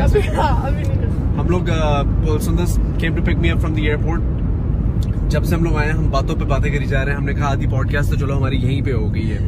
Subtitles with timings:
[0.00, 1.60] ہم لوگ
[2.98, 4.20] came to pick me up from the airport
[5.30, 7.34] جب سے ہم لوگ آئے ہم باتوں پہ باتیں کری جا رہے ہیں۔ ہم نے
[7.34, 9.38] کہا آدھی پوڈ کاسٹ تو چلو ہماری یہیں پہ ہو گئی ہے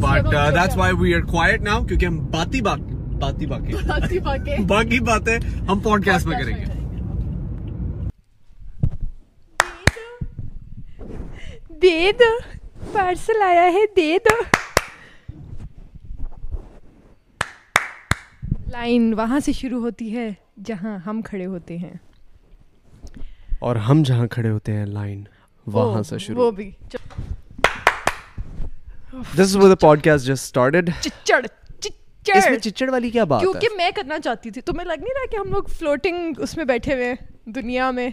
[0.00, 3.72] but that's why we are quite now کیونکہ ہم باتی باتی باقی۔
[4.66, 5.38] باقی۔ باتیں
[5.68, 6.64] ہم پوڈ کاسٹ میں کریں گے۔
[11.82, 12.30] دے دو۔
[12.92, 14.42] پارسل آیا ہے دے دو۔
[18.76, 20.28] لائن وہاں سے شروع ہوتی ہے
[20.64, 21.92] جہاں ہم کھڑے ہوتے ہیں۔
[23.60, 25.22] اور ہم جہاں کھڑے ہوتے ہیں لائن
[25.66, 26.70] وہاں سے شروع۔ وہ بھی۔
[29.34, 31.46] This is with podcast just started چچڑ
[32.34, 35.14] اس میں چچڑ والی کیا بات ہے؟ کیونکہ میں کرنا چاہتی تھی تمہیں لگ نہیں
[35.14, 37.14] رہا کہ ہم لوگ فلوٹنگ اس میں بیٹھے ہوئے ہیں
[37.46, 38.10] دنیا میں۔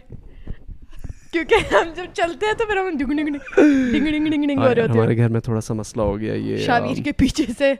[1.31, 4.75] کیونکہ ہم جب چلتے ہیں تو پھر ہم ڈنگ ڈنگ ڈنگ ڈنگ ڈنگ ڈنگ ہو
[4.75, 7.43] رہے ہوتے ہمارے گھر میں تھوڑا سا مسئلہ ہو گیا ہیں یہ شاویر کے پیچھے
[7.57, 7.73] سے۔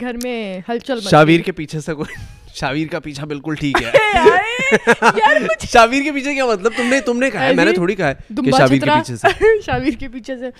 [0.00, 2.14] گھر میں ہلچل شاویر کے پیچھے سے کوئی
[2.54, 3.90] شاویر کا پیچھا بالکل ٹھیک ہے۔
[5.72, 8.08] شاویر کے پیچھے کیا مطلب؟ تم نے تم نے کہا ہے میں نے تھوڑی کہا
[8.08, 10.50] ہے کہ شاویر کے پیچھے سے۔ شاویر کے پیچھے سے۔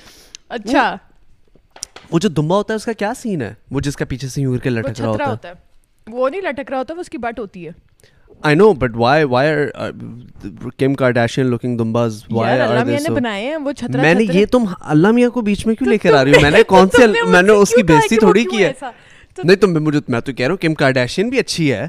[0.49, 0.97] اچھا۔
[2.11, 4.43] وہ جو دمبا ہوتا ہے اس کا کیا سین ہے؟ وہ جس کا پیچھے سے
[4.43, 5.53] یوں کر کے لٹک رہا ہوتا ہے۔
[6.07, 7.71] وہ نہیں لٹک رہا ہوتا وہ اس کی بٹ ہوتی ہے۔
[8.43, 9.91] I know but why why are
[10.77, 14.47] Kim Kardashian looking dumbass why are میاں نے بنائے ہیں وہ چھترا میں نے یہ
[14.47, 16.89] تم اللہ میاں کو بیچ میں کیوں لے کر آ رہی ہوں میں نے کون
[16.97, 18.73] سے میں نے اس کی بےزتی تھوڑی کی ہے؟
[19.39, 21.87] نہیں تم مجھے میں تو کہہ رہا ہوں کیم کارڈیشین بھی اچھی ہے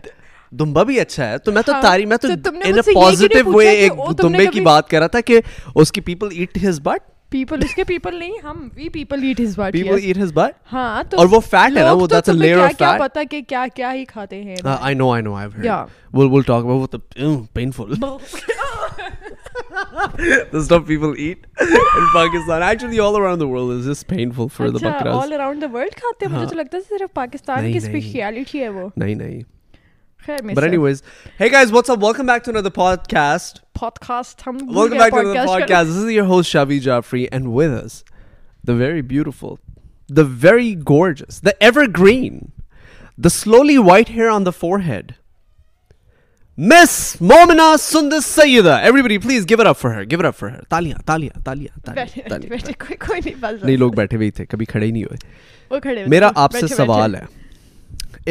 [0.51, 3.91] دمبا بھی اچھا ہے تو میں تو تاری میں تو ان اے پازیٹیو وے ایک
[4.21, 5.41] دمبے کی بات کر رہا تھا کہ
[5.75, 9.39] اس کی people eat his but people اس کے پیپل نہیں ہم we people eat
[9.41, 12.29] his but people eat his but ہاں تو اور وہ فیٹ ہے نا وہ دیٹس
[12.29, 15.23] ا لیئر اف کیا فیٹ پتا کہ کیا کیا ہی کھاتے ہیں۔ I know I
[15.23, 15.71] know I have.
[15.71, 16.99] Heard we'll we'll talk about the
[17.55, 17.95] painful.
[20.51, 22.61] the stuff people eat in Pakistan.
[22.69, 25.15] Actually, all around the world is just painful for the bakras.
[25.23, 27.87] All around the world کھاتے ہیں مجھے تو لگتا ہے صرف پاکستان نہیں، کی نہیں۔
[27.87, 29.41] اسپیشلٹی ہے وہ نہیں نہیں
[30.25, 31.01] خیر میں But anyways,
[31.39, 32.03] hey guys, what's up?
[32.07, 33.61] Welcome back to another podcast.
[33.79, 35.93] Podcast ہم Welcome back to another podcast.
[35.93, 37.97] This is your host Shavi Jaffrey, and with us,
[38.71, 39.57] the very beautiful,
[40.19, 42.37] the very gorgeous, the evergreen,
[43.25, 45.11] the slowly white hair on the forehead.
[46.57, 48.79] Miss Momina Sundar Sayyida.
[48.81, 50.05] Everybody, please give it up for her.
[50.05, 50.61] Give it up for her.
[50.69, 52.05] Talia, Talia, Talia, Talia.
[52.29, 52.49] Talia.
[52.49, 55.17] بیٹھے کوئی کوئی نہیں بس نہیں لوگ بیٹھے ہوئے تھے کبھی کھڑے ہی نہیں ہوئے
[55.71, 57.23] وہ کھڑے میرا آپ سے سوال ہے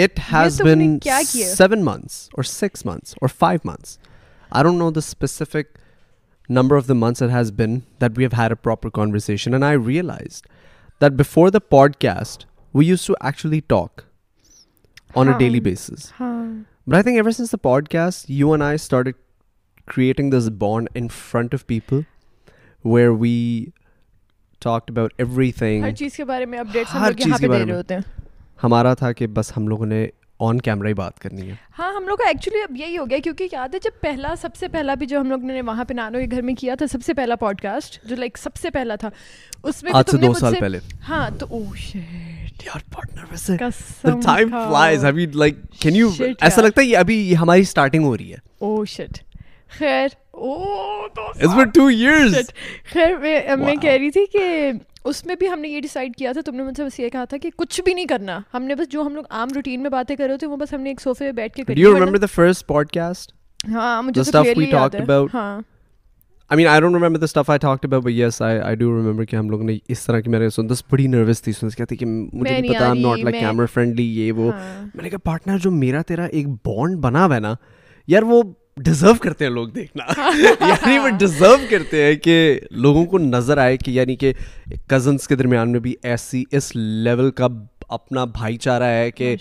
[0.05, 3.99] اٹ ہیز بن کیا کیا؟ سیون منتھس اور سکس منتھس اور five months
[4.53, 5.79] I don't know the specific
[6.49, 9.65] number of the months it has been that we have had a proper conversation and
[9.65, 10.43] I realize
[11.01, 11.59] that before the
[12.01, 14.01] podcast we used to actually talk
[15.15, 16.13] on a daily basis
[16.87, 17.57] I think ever since the
[17.89, 19.17] podcast you and I start
[19.89, 22.03] creating this bond in front of people
[22.85, 23.33] where we
[24.63, 25.83] talked about everything.
[25.83, 27.65] ہر چیز کے بارے میں updates ہم ہر لوگ چیز یہاں کے پہ بارے دے
[27.65, 28.03] رہے میں۔ ہوتے ہیں۔
[28.65, 30.07] ہمارا تھا کہ بس ہم لوگوں نے
[30.41, 33.19] آن کیمرہ ہی بات کرنی ہے۔ ہاں ہم لوگ کا ایکچولی اب یہی ہو گیا
[33.25, 35.95] کیونکہ یاد ہے جب پہلا سب سے پہلا بھی جو ہم لوگ نے وہاں پہ
[35.95, 38.71] نانو کے گھر میں کیا تھا سب سے پہلا پوڈ کاسٹ جو لائک سب سے
[38.71, 39.11] پہلا تھا
[39.63, 40.79] اس میں آج سے دو سال پہلے۔
[41.09, 42.42] ہاں تو او شٹ
[46.41, 49.19] ایسا۔ لگتا ہے یہ ابھی ہماری اسٹارٹنگ ہو رہی ہے او شٹ
[49.71, 50.09] خیر
[52.93, 53.17] خیر
[53.57, 53.77] میں.
[53.77, 54.73] کہہ رہی تھی کہ
[55.05, 57.09] اس میں بھی ہم نے یہ ڈیسائیڈ کیا تھا تم نے مجھ سے بس یہ
[57.09, 59.83] کہا تھا کہ کچھ بھی نہیں کرنا ہم نے بس جو ہم لوگ عام روٹین
[59.83, 61.83] میں باتیں کر رہے تھے وہ بس ہم نے ایک صوفے پہ بیٹھ کے کری
[63.73, 64.21] ہاں مجھے?
[65.35, 65.61] ہاں
[66.51, 68.89] I mean, I don't remember the stuff I talked about, but yes, I, I do
[68.91, 71.97] remember کہ ہم لوگ نے اس طرح کی میرے سندس بڑی نروس تھی سندس کہتی
[71.97, 75.59] کہ مجھے نہیں پتا like میں- camera friendly یہ وہ ہاں۔ میں نے کہا پارٹنر
[75.59, 77.55] جو میرا تیرا ایک بانڈ بنا ہوا ہے نا
[78.09, 78.43] یار وہ
[78.77, 80.05] ڈیزرو کرتے ہیں لوگ دیکھنا
[80.61, 82.37] یعنی وہ ڈیزرو کرتے ہیں کہ
[82.71, 84.33] لوگوں کو نظر آئے کہ یعنی کہ
[84.89, 87.49] کزنس کے درمیان میں بھی ایسی اس لیول کا
[87.89, 89.37] اپنا بھائی چارہ ہے کہ۔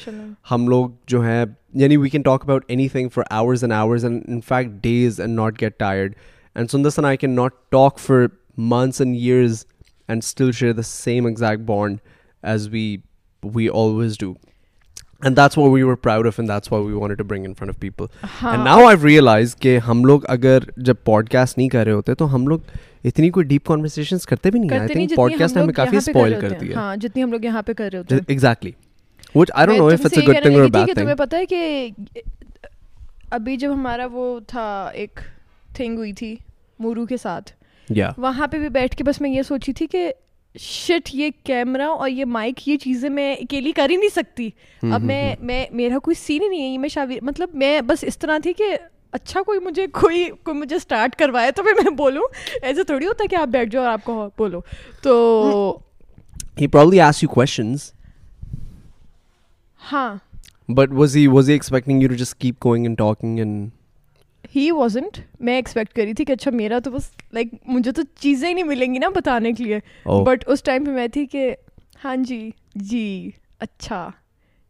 [0.52, 4.24] ہم لوگ جو ہیں یعنی we can talk about anything for hours and hours and
[4.28, 6.16] in fact days and not get tired
[6.56, 8.26] and Sundus and I can not talk for
[8.58, 9.66] months and years
[10.08, 11.98] and still share the same exact bond
[12.44, 12.96] as we
[13.44, 14.34] we always do
[15.22, 17.54] and that's why we were proud of and that's why we want to bring in
[17.54, 18.06] front of people
[18.44, 22.16] and now I realize کہ ہم لوگ اگر جب podcast نہیں کر رہے ہوتے
[22.16, 22.60] تو ہم لوگ
[23.04, 26.54] اتنی کوئی ڈیپ کانورسیشن کرتے بھی نہیں آئی تھنک پوڈ کاسٹ ہمیں کافی اسپوائل کر
[26.62, 28.72] دیا ہاں جتنی ہم لوگ یہاں پہ کر رہے ہوتے ہیں exactly
[29.36, 31.46] which I don't know if it's a good thing اور بیڈ تھنگ تمہیں پتہ ہے
[31.46, 31.90] کہ
[33.32, 35.20] ابھی جب ہمارا وہ تھا ایک
[35.76, 36.36] تھنگ ہوئی تھی
[36.80, 37.52] مورو کے ساتھ
[38.18, 40.12] وہاں پہ بھی بیٹھ کے بس میں یہ سوچی تھی کہ
[40.60, 44.50] شٹ یہ کیمرہ اور یہ مائک یہ چیزیں میں اکیلی کر ہی نہیں سکتی
[44.84, 48.04] اب میں میں میرا کوئی سین ہی نہیں ہے یہ میں شاویر مطلب میں بس
[48.08, 48.78] اس طرح تھی کہ
[49.12, 52.24] اچھا کوئی مجھے کوئی کوئی مجھے اسٹارٹ کروائے تو پھر میں بولوں
[52.62, 54.62] ایسے تھوڑی ہوتا کہ آپ بیٹھ جاؤ اور آپ کو بولو
[55.02, 55.78] تو.
[59.92, 60.16] ہاں
[60.70, 63.72] But was he was he expecting you to just keep going and talking and
[64.56, 68.50] he wasn't میں ایکسپیکٹ کری تھی کہ اچھا میرا تو بس لائک مجھے تو چیزیں
[68.50, 69.80] ہی نہیں ملیں گی نا بتانے کے لیے.
[70.24, 71.56] بٹ اس ٹائم پہ میں تھی کہ
[72.06, 74.10] ہاں جی جی اچھا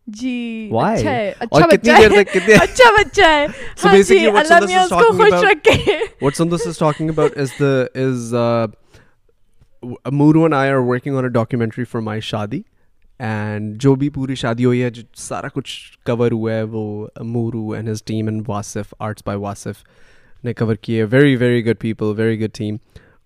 [0.08, 1.10] جی اچھا,
[1.40, 2.08] اچھا, اچھا بچہ ہے
[2.54, 3.46] اچھا بچہ ہے.
[13.22, 15.72] اینڈ جو بھی پوری شادی ہوئی ہے جو سارا کچھ
[16.06, 19.84] کور ہوا ہے وہ Mooroo and his team and Wasif arts by Wasif
[20.44, 21.04] نے کور کیے.
[21.12, 22.78] Very very good people very good team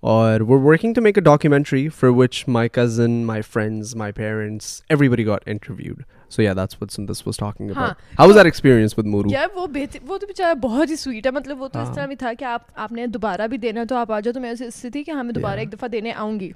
[0.04, 4.82] اور were working to make a documentary for which my cousin my friends my parents
[5.10, 6.02] everybody got interviewed
[6.32, 10.18] so yeah that's this was talking about how was experience with Mooroo وہ بہتر وہ
[10.18, 11.32] تو بیچارہ بہت ہی sweet ہے.
[11.32, 13.96] مطلب وہ تو اس طرح بھی تھا کہ آپ آپ نے دوبارہ بھی دینا تو
[13.96, 15.88] آپ آ جاؤ تو میں اسے اس سے تھی کہ ہاں، ہمیں دوبارہ ایک دفعہ
[15.90, 16.52] دینے آؤں گی۔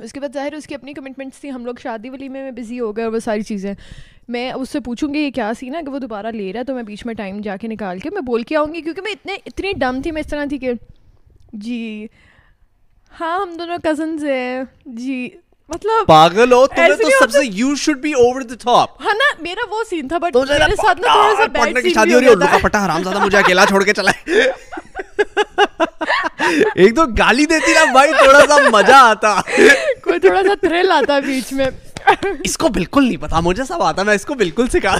[0.00, 2.78] اس کے بعد ظاہر اس کی اپنی کمٹمنٹس تھیں ہم لوگ شادی والی میں بزی
[2.80, 3.72] ہو گئے اور وہ ساری چیزیں۔
[4.28, 6.64] میں اس سے پوچھوں گی یہ کیا سین ہے؟ کہ وہ دوبارہ لے رہا ہے
[6.64, 9.02] تو میں بیچ میں ٹائم جا کے نکال کے میں بول کے آؤں گی کیونکہ
[9.02, 10.72] میں اتنے اتنی ڈم تھی میں اس طرح تھی کہ
[11.60, 12.06] جی۔
[13.12, 15.28] ہاں ہم دونوں کزنز ہیں۔ جی
[15.70, 17.68] مطلب پاگل ہو تو سب سے you
[18.02, 21.34] be over the top ہاں نا میرا وہ سین تھا بٹ میرے ساتھ نا تھوڑا
[21.36, 24.10] سا شادی ہو رہی ہے لوکا پٹا حرام زادہ مجھے اکیلا چھوڑ کے چلا
[26.74, 29.32] ایک تو گالی دیتی نا بھائی تھوڑا سا مزہ آتا۔
[30.04, 31.66] کوئی تھوڑا سا تھرل آتا ہے بیچ میں۔
[32.44, 34.96] اس کو بالکل نہیں پتا مجھے سب آتا میں اس کو بالکل سکھا۔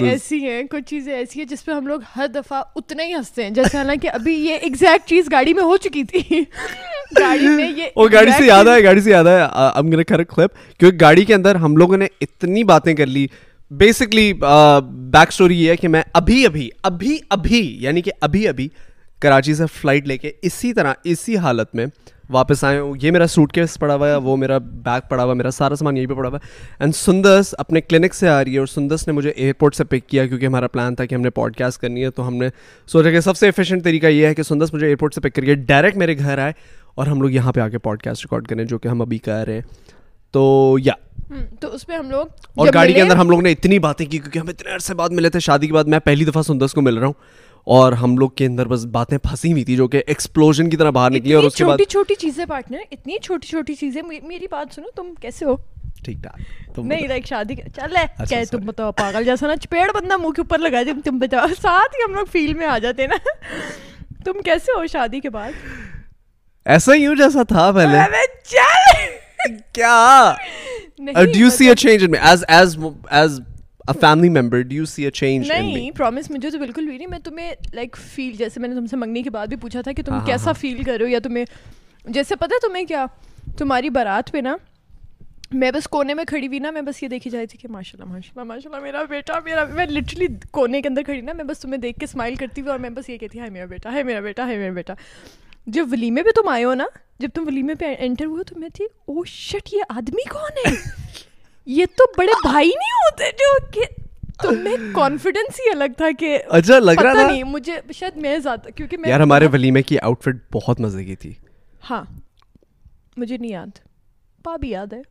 [0.00, 3.42] ایسی ہیں کچھ چیزیں ایسی ہیں جس پہ ہم لوگ ہر دفعہ اتنے ہی ہنستے
[3.42, 6.40] ہیں۔ جیسے حالانکہ ابھی یہ ایگزیکٹ چیز گاڑی میں ہو چکی تھی۔
[7.20, 7.46] گاڑی
[8.12, 9.42] گاڑی سے یاد ہے گاڑی سے یاد آئے
[10.78, 13.26] کیونکہ گاڑی کے اندر ہم لوگوں نے اتنی باتیں کر لی۔
[13.70, 18.68] بیسکلی بیک اسٹوری یہ ہے کہ میں ابھی ابھی ابھی ابھی یعنی کہ ابھی ابھی
[19.20, 21.86] کراچی سے فلائٹ لے کے اسی طرح، اسی حالت میں
[22.30, 25.34] واپس آئے ہوں۔ یہ میرا سوٹ کیس پڑا ہوا ہے، وہ میرا بیگ پڑا ہوا
[25.34, 28.54] میرا سارا سامان یہیں پہ پڑا ہوا ہے۔ اینڈ سندرس اپنے کلینک سے آ رہی
[28.54, 31.20] ہے اور سندرس نے مجھے ایئرپورٹ سے پک کیا کیونکہ ہمارا پلان تھا کہ ہم
[31.20, 32.48] نے پوڈ کاسٹ کرنی ہے۔ تو ہم نے
[32.86, 35.54] سوچا کہ سب سے ایفیشینٹ طریقہ یہ ہے کہ سندرس مجھے ایئرپورٹ سے پک کریے
[35.54, 36.52] ڈائریکٹ میرے گھر آئے
[36.94, 39.18] اور ہم لوگ یہاں پہ آ کے پوڈ کاسٹ ریکارڈ کریں، جو کہ ہم ابھی
[39.18, 39.60] کر رہے ہیں۔
[40.30, 41.09] تو یا yeah.
[41.60, 44.18] تو اس پہ ہم لوگ اور گاڑی کے اندر ہم لوگ نے اتنی باتیں کی
[44.18, 46.80] کیونکہ ہم اتنے عرصے بعد ملے تھے شادی کے بعد میں پہلی دفعہ سندس کو
[46.80, 47.12] مل رہا ہوں۔
[47.66, 50.90] اور ہم لوگ کے اندر بس باتیں پھنسی ہوئی تھی جو کہ ایکسپلوژن کی طرح
[50.90, 54.46] باہر نکلی اور اس کے بعد چھوٹی چھوٹی چیزیں پارٹنر اتنی چھوٹی چھوٹی چیزیں میری
[54.50, 55.56] بات سنو تم کیسے ہو؟
[56.04, 60.16] ٹھیک ٹھاک۔ نہیں لائک شادی چل ہے اچھا، تم مطلب پاگل جیسا نا چپیڑ بندہ
[60.16, 61.18] منہ کے اوپر لگا دے تم
[61.62, 63.16] ساتھ ہی ہم لوگ فیلڈ میں آ جاتے نا۔
[64.24, 65.52] تم کیسے ہو شادی کے بعد؟
[66.66, 67.98] ایسا ہی ہوں جیسا تھا پہلے۔
[69.72, 70.34] کیا؟
[71.06, 72.76] Do see a change in as as
[73.10, 73.40] as
[74.00, 77.06] family member do you see a change نہیں پرومس مطلب مجھے تو بالکل بھی نہیں.
[77.06, 79.92] میں تمہیں لائک فیل جیسے میں نے تم سے منگنی کے بعد بھی پوچھا تھا
[79.92, 81.44] کہ تم کیسا فیل کرو یا تمہیں
[82.04, 83.06] جیسے پتہ تمہیں کیا
[83.58, 84.56] تمہاری بارات پہ نا
[85.52, 87.98] میں بس کونے میں کھڑی ہوئی نا میں بس یہ دیکھی جاتی تھی کہ ماشاء
[88.00, 91.32] اللہ ماشاء اللہ ماشاء اللہ میرا بیٹا میرا میں لٹرلی کونے کے اندر کھڑی نا
[91.32, 93.64] میں بس تمہیں دیکھ کے اسمائل کرتی ہوئی اور میں بس یہ کہتی ہوں میرا
[93.64, 94.94] بیٹا ہے میرا بیٹا ہے میرا بیٹا۔
[95.66, 96.84] جب ولیمے پہ تم آئے ہو نا
[97.18, 100.68] جب تم ولیمے پہ انٹر ہوئے تو میں تھی oh او شٹ یہ آدمی کون
[100.68, 100.74] ہے؟
[101.66, 103.80] یہ تو بڑے بھائی نہیں ہوتے جو کہ
[104.42, 108.68] تمہیں کانفیڈنس ہی الگ تھا کہ اچھا لگ رہا تھا؟ نہیں مجھے شاید میں زیادہ
[108.76, 111.34] کیونکہ یار ہمارے ولیمے کی آؤٹ فٹ بہت مزے کی تھی۔
[111.90, 112.04] ہاں
[113.16, 113.78] مجھے نہیں یاد۔
[114.44, 115.02] پا بھی یاد ہے۔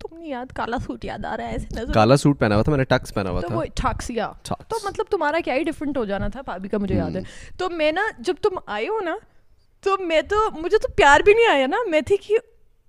[0.00, 2.62] تم نہیں یاد کالا سوٹ یاد آ رہا ہے ایسے نظر۔ کالا سوٹ پہنا ہوا
[2.62, 5.62] تھا میں نے ٹکس پہنا ہوا تھا۔ وہ ٹکس یا تو مطلب تمہارا کیا ہی
[5.62, 7.20] ڈفرنٹ ہو جانا تھا پابی کا مجھے یاد ہے۔
[7.58, 9.16] تو میں نا جب تم آئے ہو نا
[9.84, 12.36] تو میں تو مجھے تو پیار بھی نہیں آیا نا۔ میں تھی کہ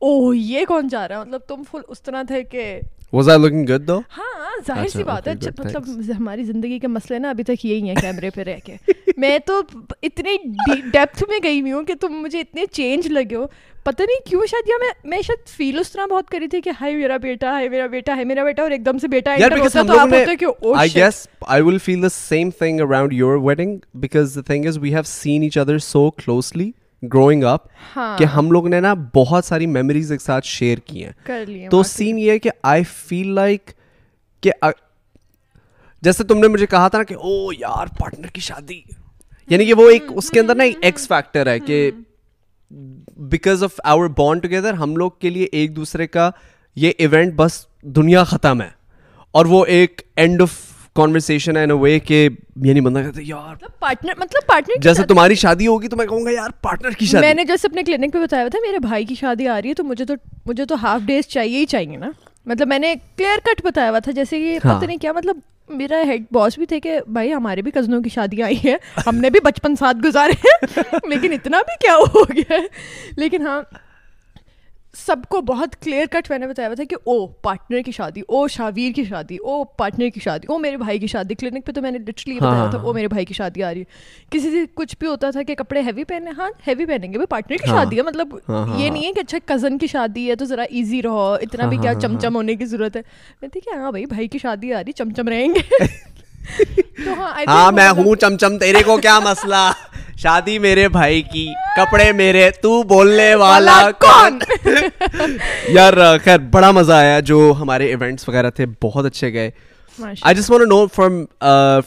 [0.02, 2.80] او یہ کون جا رہا ہے؟ مطلب تم فل اس طرح تھے کہ
[3.14, 5.84] was I looking good though ہاں ظاہر سی بات ہے۔ مطلب
[6.18, 8.76] ہماری زندگی کے مسئلے نا ابھی تک یہی ہیں کیمرے پہ رہ کے۔
[9.18, 9.62] میں تو
[10.02, 10.36] اتنی
[10.94, 13.46] ڈیپتھ میں گئی ہوئی ہوں کہ تم مجھے اتنے چینج لگے ہو۔
[13.84, 16.72] پتہ نہیں کیوں شاید یا میں میں شاید فیل اس طرح بہت کری تھی کہ
[16.82, 19.68] ہائی میرا بیٹا ہائی میرا بیٹا ہائی میرا بیٹا اور ایک دم سے بیٹا انٹر
[19.88, 23.38] تو آپ ہوتے کہ او I guess I will feel the same thing around your
[23.38, 26.72] wedding because the thing is we have seen each other so closely
[27.14, 27.64] growing up
[28.18, 31.12] کہ ہم لوگ نے نا بہت ساری میموریز ایک ساتھ شیئر کی ہیں۔
[31.70, 33.72] تو سین یہ ہے کہ آئی فیل لائک
[34.42, 34.52] کہ
[36.02, 38.82] جیسے تم نے مجھے کہا تھا نا کہ او یار پارٹنر کی شادی۔
[39.50, 41.92] یعنی کہ وہ ایک اس کے اندر نا ایکس فیکٹر ہے کہ
[43.18, 46.32] because of our bond together ہم لوگ کے لیے ایک دوسرے کا
[46.76, 48.70] یہ ایونٹ بس دنیا ختم ہے۔
[49.32, 50.50] اور وہ ایک اینڈ آف
[50.96, 52.28] کانورسیشن ہے ان وے کہ
[52.64, 56.06] یعنی بندہ کہتا ہے یار پارٹنر مطلب پارٹنر مطلب جیسے تمہاری شادی ہوگی تو میں
[56.06, 57.22] کہوں گا یار پارٹنر کی شادی.
[57.22, 59.74] میں نے جیسے اپنے کلینک پہ بتایا تھا میرے بھائی کی شادی آ رہی ہے
[59.74, 60.14] تو مجھے تو
[60.46, 62.10] مجھے تو ہاف ڈیز چاہیے ہی چاہیے نا.
[62.46, 65.38] مطلب میں نے کلیئر کٹ بتایا ہوا تھا جیسے کہ ہاں۔ پتہ نہیں کیا مطلب
[65.70, 68.76] میرا ہیڈ باس بھی تھے کہ بھائی ہمارے بھی کزنوں کی شادی آئی ہے
[69.08, 72.58] ہم نے بھی بچپن ساتھ گزارے ہیں لیکن اتنا بھی کیا ہو گیا
[73.18, 73.62] لیکن ہاں
[74.98, 78.22] سب کو بہت کلیئر کٹ میں نے بتایا ہوا تھا کہ او پارٹنر کی شادی
[78.22, 81.72] او شاویر کی شادی او پارٹنر کی شادی او میرے بھائی کی شادی کلینک پہ
[81.72, 84.30] تو میں نے لٹرلی ہاں، بتایا تھا او میرے بھائی کی شادی آ رہی ہے۔
[84.30, 87.58] کسی سے کچھ بھی ہوتا تھا کہ کپڑے ہیوی پہنے ہاں ہیوی پہنیں گے پارٹنر
[87.58, 88.36] کی شادی ہے مطلب
[88.80, 91.78] یہ نہیں ہے کہ اچھا کزن کی شادی ہے تو ذرا ایزی رہو اتنا بھی
[91.78, 93.02] کیا چمچم ہونے کی ضرورت ہے۔
[93.42, 95.86] میں تھی کہ ہاں بھائی بھائی کی شادی آ رہی چمچم رہیں گے۔
[97.48, 99.72] ہاں میں ہوں چمچم تیرے کو کیا مسئلہ؟
[100.26, 104.40] شادی میرے بھائی کی کپڑے میرے تو بولنے والا کون؟
[105.68, 109.50] یار خیر بڑا مزہ آیا جو ہمارے ایونٹس وغیرہ تھے بہت اچھے گئے۔
[110.22, 111.24] I just want know from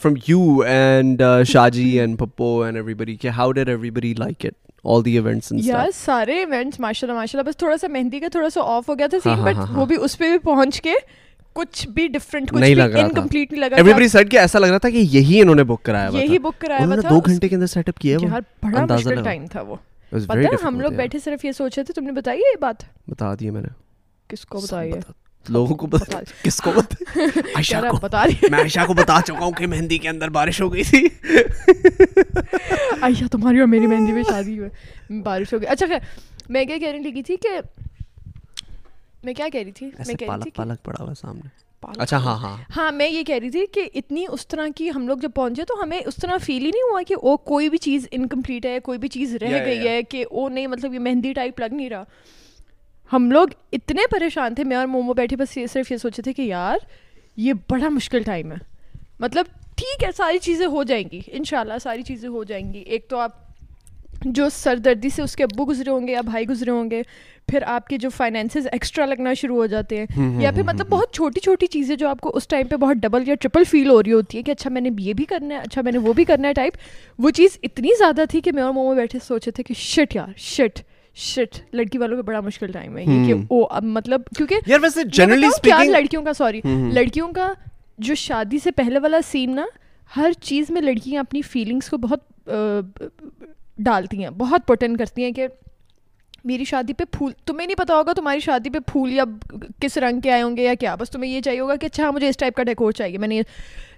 [0.01, 4.53] from you and Shaji and Pappu and everybody کہ how did everybody like it
[4.85, 8.27] all the events یار سارے ایونٹس ماشاء اللہ ماشاء اللہ بس تھوڑا سا مہندی کا
[8.31, 10.93] تھوڑا سا آف ہو گیا تھا سین بٹ وہ بھی اس پہ بھی پہنچ کے
[11.59, 14.77] کچھ بھی ڈفرنٹ نہیں لگ رہا انکمپلیٹ نہیں لگا ایوری سیٹ کہ ایسا لگ رہا
[14.77, 17.55] تھا کہ یہی انہوں نے بک کرایا یہی بک کرایا ہوا تھا۔ دو گھنٹے کے
[17.55, 19.75] اندر سیٹ اپ کیا وہ یار بڑا مشکل ٹائم تھا وہ۔
[20.09, 22.75] پتہ ہم لوگ بیٹھے صرف یہ سوچ رہے تھے تم نے بتائی یہ بات؟
[23.09, 23.67] بتا دی میں نے۔
[24.27, 24.99] کس کو بتائی ہے؟
[25.49, 25.87] لوگوں کو
[26.43, 26.71] کس کو
[27.55, 30.61] عائشہ کو بتا رہی میں عائشہ کو بتا چکا ہوں کہ مہندی کے اندر بارش
[30.61, 31.07] ہو گئی تھی۔
[33.01, 35.99] عائشہ تمہاری اور میری مہندی میں شادی ہوئی۔ بارش ہو گئی۔ اچھا خیر
[36.49, 37.59] میں کیا کہنے لگی تھی کہ
[39.23, 42.37] میں کیا کہہ رہی تھی؟ میں کہہ رہی تھی پالک پڑا ہوا سامنے۔ اچھا ہاں
[42.37, 45.29] ہاں۔ ہاں میں یہ کہہ رہی تھی کہ اتنی اس طرح کی ہم لوگ جب
[45.35, 48.65] پہنچے تو ہمیں اس طرح فیل ہی نہیں ہوا کہ او کوئی بھی چیز انکمپلیٹ
[48.65, 51.65] ہے کوئی بھی چیز رہ گئی ہے کہ او نہیں مطلب یہ مہندی ٹائپ لگ
[51.71, 52.03] نہیں رہا۔
[53.13, 56.33] ہم لوگ اتنے پریشان تھے میں اور مومو بیٹھے بس یہ صرف یہ سوچے تھے
[56.33, 56.77] کہ یار
[57.37, 58.57] یہ بڑا مشکل ٹائم ہے۔
[59.19, 59.45] مطلب
[59.75, 62.79] ٹھیک ہے ساری چیزیں ہو جائیں گی ان شاء اللہ ساری چیزیں ہو جائیں گی۔
[62.79, 63.48] ایک تو آپ
[64.25, 67.01] جو سر دردی سے اس کے ابو گزرے ہوں گے یا بھائی گزرے ہوں گے
[67.47, 71.13] پھر آپ کے جو فائنینسز ایکسٹرا لگنا شروع ہو جاتے ہیں۔ یا پھر مطلب بہت
[71.13, 74.03] چھوٹی چھوٹی چیزیں جو آپ کو اس ٹائم پہ بہت ڈبل یا ٹرپل فیل ہو
[74.03, 76.13] رہی ہوتی ہے کہ اچھا میں نے یہ بھی کرنا ہے اچھا میں نے وہ
[76.13, 76.73] بھی کرنا ہے ٹائپ
[77.19, 80.27] وہ چیز اتنی زیادہ تھی کہ میں اور مومو بیٹھے سوچے تھے کہ شٹ یار
[80.37, 80.79] شٹ
[81.15, 85.03] شٹ لڑکی والوں کا بڑا مشکل ٹائم ہے۔ یہ کہ او مطلب کیونکہ یار ویسے
[85.03, 86.61] جنرلی اسپیکنگ لڑکیوں کا سوری
[86.93, 87.53] لڑکیوں کا
[87.97, 89.65] جو شادی سے پہلے والا سین نا
[90.17, 92.49] ہر چیز میں لڑکیاں اپنی فیلنگس کو بہت
[93.85, 95.47] ڈالتی ہیں بہت پوٹن کرتی ہیں کہ
[96.49, 99.23] میری شادی پہ پھول تمہیں نہیں پتا ہوگا تمہاری شادی پہ پھول یا
[99.81, 102.11] کس رنگ کے آئے ہوں گے یا کیا بس تمہیں یہ چاہیے ہوگا کہ اچھا
[102.11, 103.41] مجھے اس ٹائپ کا ڈیکور چاہیے۔ میں نے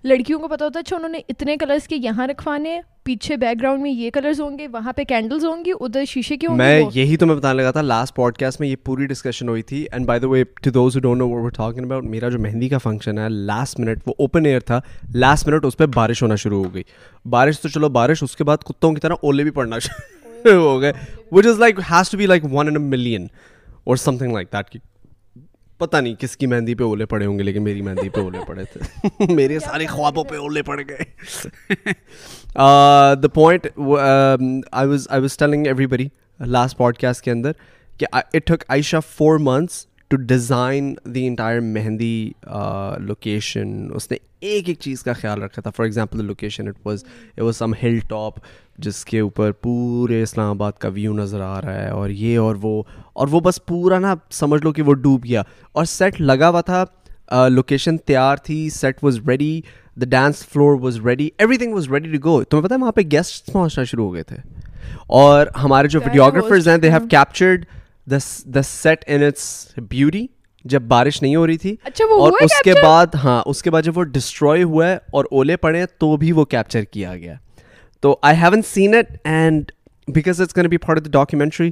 [0.03, 3.61] لڑکیوں کو پتا ہوتا ہے اچھا انہوں نے اتنے کلرس کے یہاں رکھوانے پیچھے بیک
[3.61, 6.55] گراؤنڈ میں یہ کلرز ہوں گے وہاں پہ کینڈلز ہوں گی ادھر شیشے کے ہوں
[6.55, 9.49] گے میں یہی تو میں بتانے لگا تھا لاسٹ پوڈ کاسٹ میں یہ پوری ڈسکشن
[9.49, 12.39] ہوئی تھی۔ And by the way to those don't know what talking about میرا جو
[12.39, 14.79] مہندی کا فنکشن ہے لاسٹ منٹ وہ اوپن ایئر تھا۔
[15.15, 16.83] لاسٹ منٹ اس پہ بارش ہونا شروع ہو گئی۔
[17.29, 20.79] بارش تو چلو بارش اس کے بعد کتوں کی طرح اولے بھی پڑنا شروع ہو
[20.81, 20.91] گئے
[21.31, 23.27] which is like has to be like one in a million
[23.83, 24.79] اور سم تھنگ لائک دیٹ کی
[25.79, 28.39] پتہ نہیں کس کی مہندی پہ اولے پڑے ہوں گے لیکن میری مہندی پہ اولے
[28.47, 31.93] پڑے تھے میرے سارے خوابوں پہ اولے پڑ گئے
[33.21, 33.67] the point
[34.71, 36.07] I was I was telling everybody
[36.39, 37.51] last podcast کے اندر
[37.99, 42.31] کہ it took Ayesha four months to design the entire mehndi
[42.99, 45.69] location اس نے ایک ایک چیز کا خیال رکھا تھا.
[45.69, 47.03] For example the location it was
[47.33, 48.39] it was some hill top
[48.77, 52.55] جس کے اوپر پورے اسلام آباد کا ویو نظر آ رہا ہے اور یہ اور
[52.61, 52.81] وہ.
[53.13, 55.43] اور وہ بس پورا نا سمجھ لو کہ وہ ڈوب گیا.
[55.71, 56.83] اور سیٹ لگا ہوا تھا.
[57.49, 58.69] لوکیشن تیار تھی.
[58.69, 59.59] Set was ready
[60.01, 63.01] the dance floor was ready everything was ready to go تمہیں پتا ہے وہاں پہ
[63.11, 64.37] گیسٹ پہنچنا شروع ہو گئے تھے.
[65.07, 67.65] اور ہمارے جو ویڈیوگرافرز ہیں they have captured
[68.05, 70.25] the set in its beauty
[70.65, 71.75] جب بارش نہیں ہو رہی تھی
[72.19, 75.57] اور اس کے بعد ہاں اس کے بعد جب وہ ڈسٹروائے ہوا ہے اور اولے
[75.57, 77.35] پڑے تو بھی وہ کیپچر کیا گیا۔
[78.03, 79.71] تو I haven't seen it and
[80.07, 81.69] because it's can be of the documentary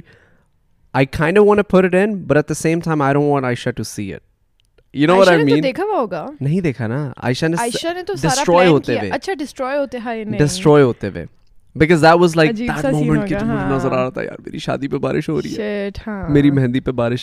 [0.94, 3.70] I kind want put it in but at the same time I don't want Ayesha
[3.70, 4.22] to see it
[4.94, 8.98] you know what I mean دیکھا ہوا ہوگا۔ نہیں دیکھا نا عائشہ نے destroy ہوتے
[8.98, 11.24] ہوئے۔ اچھا ڈسٹروائے ہوتے ہیں ڈسٹروائے ہوتے ہوئے۔
[11.76, 14.88] Because that was like that moment کہ مجھے نظر آ رہا تھا یار میری شادی
[14.88, 15.88] پہ بارش ہو رہی ہے۔
[16.28, 17.20] میری مہندی پہ بارش۔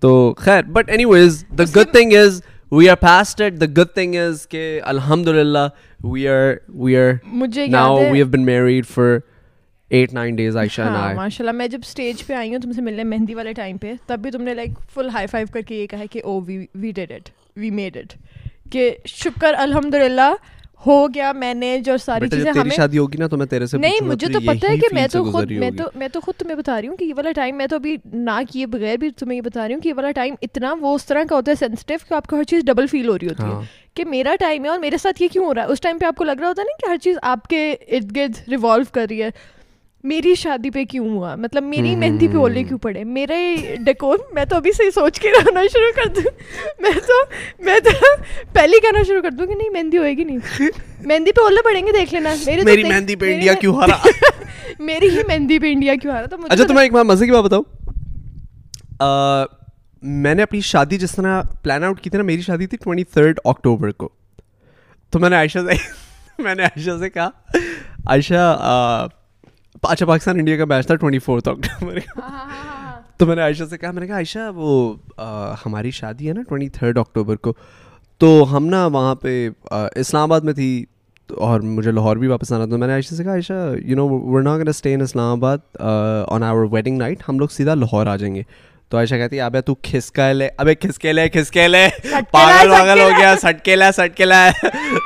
[0.00, 4.14] تو خیر but anyways the good thing is we are past it the good thing
[4.14, 5.68] is کہ الحمد للہ
[6.04, 7.12] we are we are
[7.68, 9.18] now we have been married for
[9.90, 13.04] eight nine days Ayesha ماشاء اللہ میں جب اسٹیج پہ آئی ہوں تم سے ملنے
[13.04, 15.86] مہندی والے ٹائم پہ تب بھی تم نے لائک فل ہائی فائیو کر کے یہ
[15.86, 18.12] کہا کہ او we we did it we made it
[18.72, 20.32] کہ شکر الحمد للہ
[20.86, 23.78] ہو گیا میں نے جو ساری چیزیں ہمیں شادی ہوگی نا تو میں تیرے سے
[23.78, 26.56] نہیں مجھے تو پتہ ہے کہ میں تو خود میں تو میں تو خود تمہیں
[26.56, 29.36] بتا رہی ہوں کہ یہ والا ٹائم میں تو ابھی نہ کیے بغیر بھی تمہیں
[29.36, 31.56] یہ بتا رہی ہوں کہ یہ والا ٹائم اتنا وہ اس طرح کا ہوتا ہے
[31.56, 33.48] سینسٹیو کہ آپ کو ہر چیز ڈبل فیل ہو رہی ہوتی ہے۔
[33.94, 36.06] کہ میرا ٹائم ہے اور میرے ساتھ یہ کیوں ہو رہا ہے؟ اس ٹائم پہ
[36.06, 38.84] آپ کو لگ رہا ہوتا ہے نا کہ ہر چیز آپ کے ارد گرد ریوالو
[38.92, 39.30] کر رہی ہے۔
[40.04, 44.44] میری شادی پہ کیوں ہوا؟ مطلب میری مہندی پہ اولے کیوں پڑے؟ میرے ڈیکور میں
[44.44, 46.30] تو ابھی سے سوچ کے رہنا شروع کر دوں۔
[46.80, 47.22] میں تو
[47.64, 47.90] میں تو
[48.52, 50.38] پہلے کہنا شروع کر دوں کہ نہیں مہندی ہوئے گی نہیں۔
[51.06, 53.96] مہندی پہ اولے پڑیں گے دیکھ لینا۔ میری مہندی پہ انڈیا کیوں ہارا؟
[54.78, 57.44] میری ہی مہندی پہ انڈیا کیوں ہارا؟ تو اچھا تمہیں ایک بار مزے کی بات
[57.44, 57.60] بتاؤ
[60.02, 63.04] میں نے اپنی شادی جس طرح پلان آؤٹ کی تھی نا میری شادی تھی ٹوئنٹی
[63.04, 64.08] تھرڈ اکٹوبر کو۔
[65.10, 65.74] تو میں نے عائشہ سے
[66.42, 67.30] میں نے عائشہ سے کہا
[68.06, 68.56] عائشہ
[69.82, 71.98] اچھا پاکستان انڈیا کا میچ تھا ٹوئنٹی فورتھ اکٹوبر
[73.16, 74.94] تو میں نے عائشہ سے کہا میں نے کہا عائشہ وہ
[75.66, 77.52] ہماری شادی ہے نا ٹوئنٹی تھرڈ اکٹوبر کو۔
[78.18, 80.84] تو ہم نا وہاں پہ اسلام آباد میں تھی
[81.36, 84.08] اور مجھے لاہور بھی واپس آنا تھا۔ میں نے عائشہ سے کہا Ayesha you know
[84.08, 85.02] we're not stay in
[85.38, 85.76] Islamabad
[86.28, 88.42] on our wedding night ہم لوگ سیدھا لاہور آ جائیں گے۔
[88.92, 91.86] تو عائشہ کہتی ہے ابے تو کھسکا لے ابے کھسکے لے کھسکے لے
[92.30, 94.40] پاگل واگل ہو گیا سٹکے لا سٹکے لا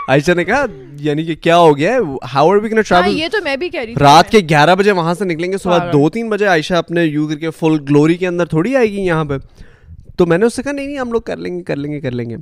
[0.08, 0.64] عائشہ نے کہا
[1.00, 1.98] یعنی کہ کیا ہو گیا
[2.34, 4.92] how are we gonna travel یہ تو میں بھی کہہ رہی رات کے گیارہ بجے
[4.92, 8.16] وہاں سے نکلیں گے صبح دو تین بجے عائشہ اپنے یو کر کے فل گلوری
[8.16, 9.38] کے اندر تھوڑی آئے گی یہاں پہ
[10.16, 11.92] تو میں نے اس سے کہا نہیں نہیں ہم لوگ کر لیں گے کر لیں
[11.92, 12.36] گے کر لیں گے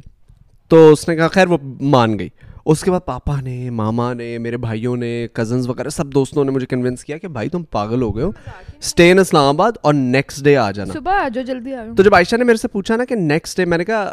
[0.70, 1.58] تو اس نے کہا خیر وہ
[1.88, 2.28] مان گئی
[2.64, 6.50] اس کے بعد پاپا نے ماما نے میرے بھائیوں نے کزنس وغیرہ سب دوستوں نے
[6.50, 8.30] مجھے کنوینس کیا کہ بھائی تم پاگل ہو گئے ہو۔
[8.78, 12.14] اسٹے ان اسلام آباد اور نیکسٹ ڈے آ جانا۔ صبح آ جاؤ جلدی تو جب
[12.14, 14.12] عائشہ نے میرے سے پوچھا نا کہ نیکسٹ ڈے میں نے کہا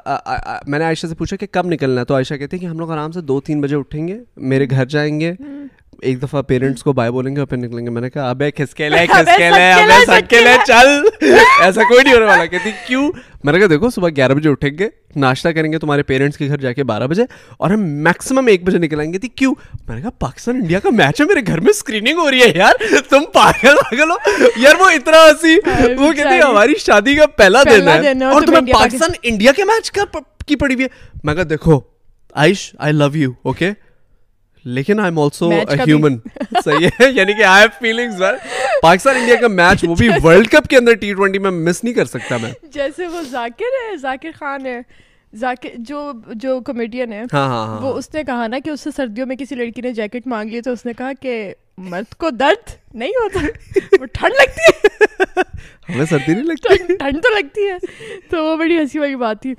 [0.68, 2.80] میں نے عائشہ سے پوچھا کہ کب نکلنا ہے؟ تو عائشہ کہتے ہیں کہ ہم
[2.80, 5.34] لوگ آرام سے دو تین بجے اٹھیں گے میرے گھر جائیں گے۔
[6.02, 8.52] ایک دفعہ پیرنٹس کو بائے بولیں گے اور پھر نکلیں گے۔ میں نے کہا ابے
[8.52, 10.88] کھسکے لے کھسکے لے ابے سٹکے لے چل۔
[11.62, 13.12] ایسا کوئی نہیں ہونے والا۔ کہتی کیوں؟
[13.44, 16.48] میں نے کہا دیکھو صبح گیارہ بجے اٹھیں گے ناشتہ کریں گے تمہارے پیرنٹس کے
[16.48, 17.24] گھر جا کے بارہ بجے
[17.58, 19.54] اور ہم میکسیمم ایک بجے نکلیں گے۔ تھی کیوں؟
[19.88, 22.52] میں نے کہا پاکستان انڈیا کا میچ ہے میرے گھر میں اسکریننگ ہو رہی ہے
[22.56, 22.74] یار
[23.10, 24.16] تم پاگل پاگل ہو۔
[24.58, 25.56] یار وہ اتنا ہنسی۔
[26.00, 29.92] وہ کہتی ہماری شادی کا پہلا دن ہے اور تمہیں پاکستان انڈیا کے میچ
[30.48, 31.80] کی پڑی ہوئی ہے؟ میں کہا دیکھو
[32.36, 33.72] عائش آئی لو یو اوکے
[34.66, 36.18] لیکن آئی ایم آلسو ہیومن
[36.66, 38.22] صحیح ہے یعنی کہ I have feelings
[38.82, 41.94] Pakistan India کا میچ وہ بھی ورلڈ کپ کے اندر ٹی ٹوینٹی میں مس نہیں
[41.94, 44.82] کر سکتا میں۔ جیسے وہ ذاکر ہے ذاکر خان ہے۔
[45.36, 46.60] ذاکر جو جو
[47.12, 49.82] ہے ہاں ہاں وہ اس نے کہا نا کہ اس سے سردیوں میں کسی لڑکی
[49.82, 53.40] نے جیکٹ مانگ لی تو اس نے کہا کہ مرد کو درد نہیں ہوتا
[54.02, 54.88] وہ ٹھنڈ لگتی ہے۔
[55.90, 57.78] ہمیں سردی نہیں لگتی۔ ٹھنڈ تو لگتی ہے۔
[58.30, 59.54] تو وہ بڑی ہنسی والی بات تھی۔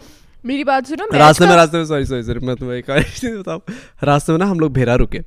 [0.45, 2.91] میری بات سنو راستے میں راستے میں سوری سوری سوری میں تمہیں ایک
[3.39, 3.61] بتاؤں۔
[4.05, 5.19] راستے میں نا ہم لوگ بھیرا رکے۔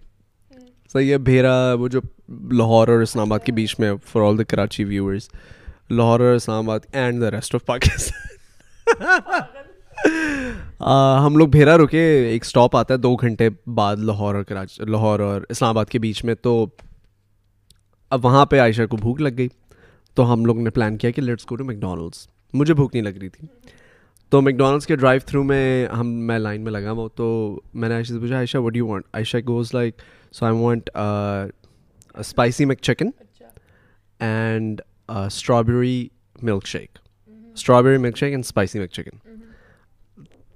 [0.94, 2.00] صحیح ہے بھیرا وہ جو
[2.52, 5.30] لاہور اور اسلام آباد کے بیچ میں for all the Karachi viewers
[5.90, 6.36] Lahore اور
[6.70, 8.24] Islamabad and the rest of Pakistan
[11.26, 15.20] ہم لوگ بھیرا رکے ایک اسٹاپ آتا ہے دو گھنٹے بعد لاہور اور کراچی لاہور
[15.20, 16.68] اور اسلام آباد کے بیچ میں۔ تو
[18.10, 19.48] اب وہاں پہ عائشہ کو بھوک لگ گئی۔
[20.14, 23.18] تو ہم لوگ نے پلان کیا کہ لیٹس گو ٹو میکڈونلڈس مجھے بھوک نہیں لگ
[23.22, 23.48] رہی تھی۔
[24.36, 27.96] تو میکڈونلڈس کے ڈرائیو تھرو میں ہم میں لائن میں لگا ہوا تو میں نے
[27.96, 30.90] عائشہ سے پوچھا Ayesha what you want Ayesha goes like so I want
[32.14, 33.10] spicy McChicken
[34.20, 36.08] and strawberry
[36.68, 37.00] milkshake
[37.54, 39.18] strawberry milkshake and spicy McChicken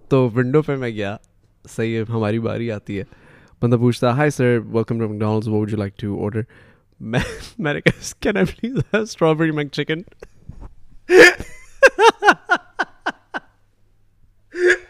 [0.09, 1.17] تو ونڈو پہ میں گیا
[1.69, 3.03] صحیح ہے ہماری باری آتی ہے۔
[3.61, 6.41] بندہ پوچھتا hi sir welcome to McDonald's would you like to order
[6.99, 7.19] میں
[7.57, 10.01] میں نے کہا can I please strawberry McChicken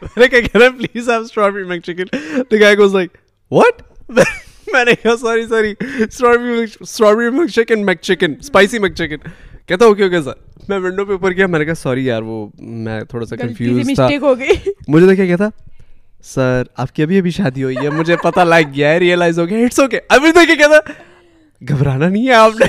[0.01, 3.17] میں نے کہا کہنا please have strawberry McChicken goes like
[3.51, 3.82] what
[4.73, 9.29] میں نے کہا sorry sorry strawberry strawberry chicken McChicken spicy McChicken
[9.65, 12.45] کہتا اوکے اوکے سر میں ونڈو پہ اوپر کیا میں نے کہا سوری یار وہ
[12.60, 14.08] میں تھوڑا سا کنفیوز تھا
[14.88, 15.49] مجھے دیکھا کیا تھا
[16.23, 19.47] سر آپ کی ابھی ابھی شادی ہوئی ہے مجھے پتہ لگ گیا ہے ریئلائز ہو
[19.49, 20.91] گیا اٹس اوکے ابھی دیکھے کیا تھا
[21.62, 22.65] گھبرانا نہیں ہے آپ نے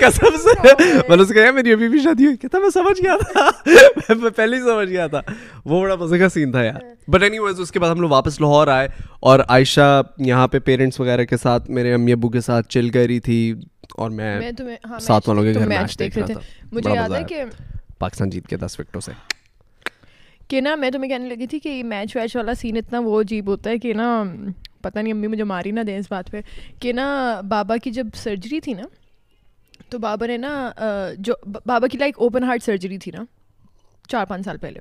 [0.00, 0.74] قسم سے۔
[1.08, 3.50] میں نے کہا میری ابھی بھی شادی ہوئی۔ کہتا میں سمجھ گیا تھا۔
[4.14, 5.20] میں پہلے ہی سمجھ گیا تھا۔
[5.64, 8.10] وہ بڑا مزے کا سین تھا یار۔ بٹ اینی ویز اس کے بعد ہم لوگ
[8.10, 8.88] واپس لاہور آئے
[9.20, 13.00] اور عائشہ یہاں پہ پیرنٹس وغیرہ کے ساتھ میرے امی ابو کے ساتھ چل کر
[13.00, 13.54] رہی تھی
[13.94, 14.40] اور میں
[14.90, 16.40] ہاں، سات والوں کے گھر میچ دیکھ رہا تھا۔
[16.72, 17.42] مجھے یاد ہے کہ
[17.98, 19.12] پاکستان جیت کے دس وکٹوں سے۔
[20.48, 23.48] کہ نا میں تمہیں کہنے لگی تھی کہ میچ ویچ والا سین اتنا وہ عجیب
[23.48, 24.24] ہوتا ہے کہ نا
[24.82, 26.40] پتہ نہیں امی مجھے ماری نہ دیں اس بات پہ۔
[26.80, 28.82] کہ نا بابا کی جب سرجری تھی نا
[29.90, 30.72] تو بابا نے نا
[31.18, 33.24] جو بابا کی لائک اوپن ہارٹ سرجری تھی نا،
[34.08, 34.80] چار پانچ سال پہلے۔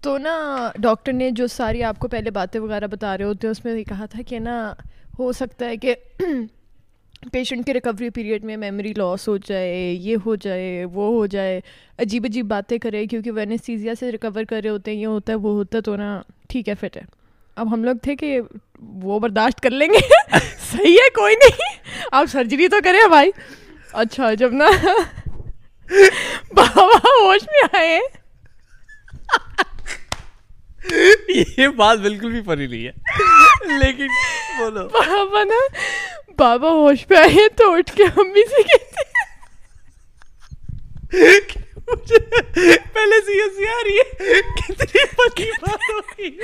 [0.00, 3.52] تو نا ڈاکٹر نے جو ساری آپ کو پہلے باتیں وغیرہ بتا رہے ہوتے ہیں،
[3.52, 4.74] اس میں یہ کہا تھا کہ نا،
[5.18, 5.94] ہو سکتا ہے کہ
[7.32, 11.60] پیشنٹ کے ریکوری پیریڈ میں میموری لاس ہو جائے، یہ ہو جائے، وہ ہو جائے۔
[11.98, 15.36] عجیب عجیب باتیں کرے، کیونکہ وینسیزیا سے ریکور کر رہے ہوتے ہیں، یہ ہوتا ہے،
[15.36, 17.02] وہ ہوتا ہے، تو نا، ٹھیک ہے فٹ ہے۔
[17.56, 18.40] اب ہم لوگ تھے کہ
[18.82, 19.98] وہ برداشت کر لیں گے۔
[20.72, 21.78] صحیح ہے، کوئی نہیں۔
[22.12, 23.30] آپ سرجری تو کریں، بھائی۔
[23.94, 24.68] اچھا جب نا
[26.52, 28.00] بابا ہوش میں آئے۔
[31.58, 32.92] یہ بات بالکل بھی پری نہیں ہے۔
[33.78, 34.06] لیکن
[34.58, 35.60] بولو۔ بابا نا
[36.38, 39.02] بابا ہوش پہ آئے تو اٹھ کے امی سے کہتے
[41.88, 42.18] مجھے
[42.92, 46.38] پہلے سے یہ سی آ رہی ہے۔ کتنی پکی بات ہو گئی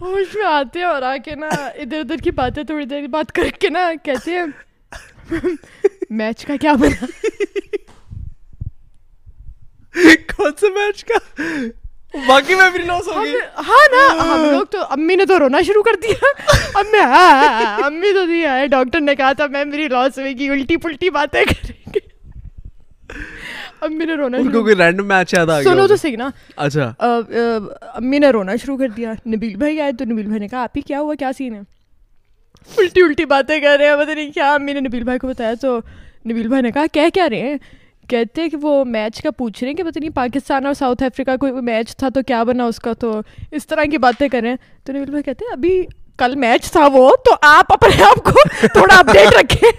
[0.00, 3.32] ہوش میں آتے ہیں اور آ کے نا ادھر ادھر کی باتیں تھوڑی دیر بات
[3.32, 4.46] کر کے نا کہتے ہیں۔
[6.10, 7.06] میچ کا کیا بنا؟
[10.36, 11.18] کون سے میچ کا؟
[12.26, 13.34] باقی میں بھی لوس ہو گئی۔
[13.68, 16.26] ہاں نا ہم لوگ تو امی نے تو رونا شروع کر دیا۔
[16.74, 19.88] اب میں ہاں, ہاں،, ہاں، امی تو دیا ہے ڈاکٹر نے کہا تھا میں میری
[19.88, 22.00] لاس ہوئے گی الٹی پلٹی باتیں کریں گے۔
[23.84, 26.92] اب نے رونا ان کو رینڈم میچ یاد آ گیا سنو تو صحیح نا۔ اچھا۔
[26.98, 30.62] اب میں نے رونا شروع کر دیا۔ نبیل بھائی آئے تو نبیل بھائی نے کہا
[30.62, 31.60] آپ ہی کیا ہوا؟ کیا سین ہے؟
[32.78, 35.54] الٹی الٹی باتیں کر رہے ہیں پتہ نہیں کیا۔ امی نے نبیل بھائی کو بتایا
[35.60, 35.78] تو
[36.30, 37.56] نبیل بھائی نے کہا کہہ کیا رہے ہیں؟
[38.08, 41.02] کہتے ہیں کہ وہ میچ کا پوچھ رہے ہیں کہ پتہ نہیں پاکستان اور ساؤتھ
[41.02, 43.20] افریقہ کوئی میچ تھا تو کیا بنا اس کا؟ تو
[43.50, 45.82] اس طرح کی باتیں کریں تو نبیل بھائی کہتے ہیں ابھی
[46.18, 49.70] کل میچ تھا وہ تو آپ اپنے آپ کو تھوڑا اپڈیٹ رکھیں۔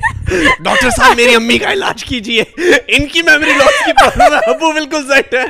[0.60, 2.44] ڈاکٹر صاحب میری امی کا علاج کیجیے
[2.88, 3.92] ان کی میموری لاس کی
[4.46, 5.44] ابو بالکل سیٹ ہے۔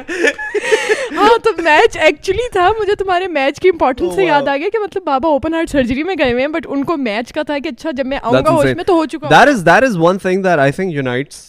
[1.17, 5.04] ہاں تو میچ ایکچولی تھا۔ مجھے تمہارے میچ کی امپورٹنس سے یاد اگیا کہ مطلب
[5.04, 7.69] بابا اوپن ہارٹ سرجری میں گئے ہوئے ہیں بٹ ان کو میچ کا تھا کہ
[7.69, 10.17] اچھا جب میں آؤں گا ہوش میں تو ہو چکا that is that is one
[10.17, 11.43] thing that I think unites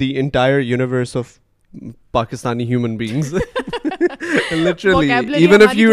[0.00, 1.36] the entire universe of
[2.12, 3.34] Pakistani human beings
[4.54, 5.92] literally even if you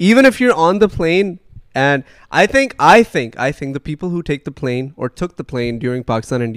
[0.00, 1.34] even if you on the plane
[1.74, 4.22] and I think the people
[5.42, 6.52] plane during Pakistan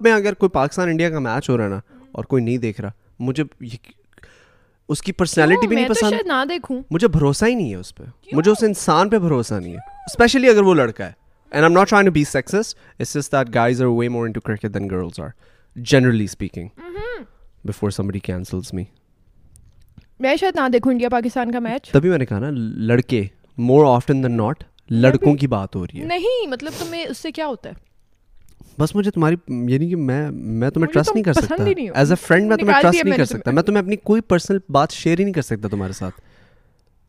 [0.00, 1.80] میں اگر کوئی Pakistan India کا match ہو رہا ہے نا
[2.12, 3.44] اور کوئی نہیں دیکھ رہا مجھے
[4.88, 6.52] اس کی پرسنالٹی بھی نہیں پسند
[6.90, 10.48] مجھے بھروسہ ہی نہیں ہے اس پہ مجھے اس انسان پہ بھروسہ نہیں ہے اسپیشلی
[10.48, 11.21] اگر وہ لڑکا ہے
[11.52, 12.74] And I'm not trying to be sexist.
[12.98, 15.34] It's just that guys are way more into cricket than girls are,
[15.76, 16.70] generally speaking.
[16.78, 17.24] Mm-hmm.
[17.64, 18.88] Before somebody cancels me.
[20.20, 22.50] میں شاید نہ دیکھوں انڈیا پاکستان کا میچ تبھی میں نے کہا نا
[22.88, 23.22] لڑکے
[23.58, 27.32] مور آفٹن دین ناٹ لڑکوں کی بات ہو رہی ہے نہیں مطلب تمہیں اس سے
[27.32, 27.74] کیا ہوتا ہے
[28.78, 29.36] بس مجھے تمہاری
[29.72, 33.04] یعنی کہ میں میں تمہیں ٹرسٹ نہیں کر سکتا ایز اے فرینڈ میں تمہیں ٹرسٹ
[33.04, 35.92] نہیں کر سکتا میں تمہیں اپنی کوئی پرسنل بات شیئر ہی نہیں کر سکتا تمہارے
[35.92, 36.20] ساتھ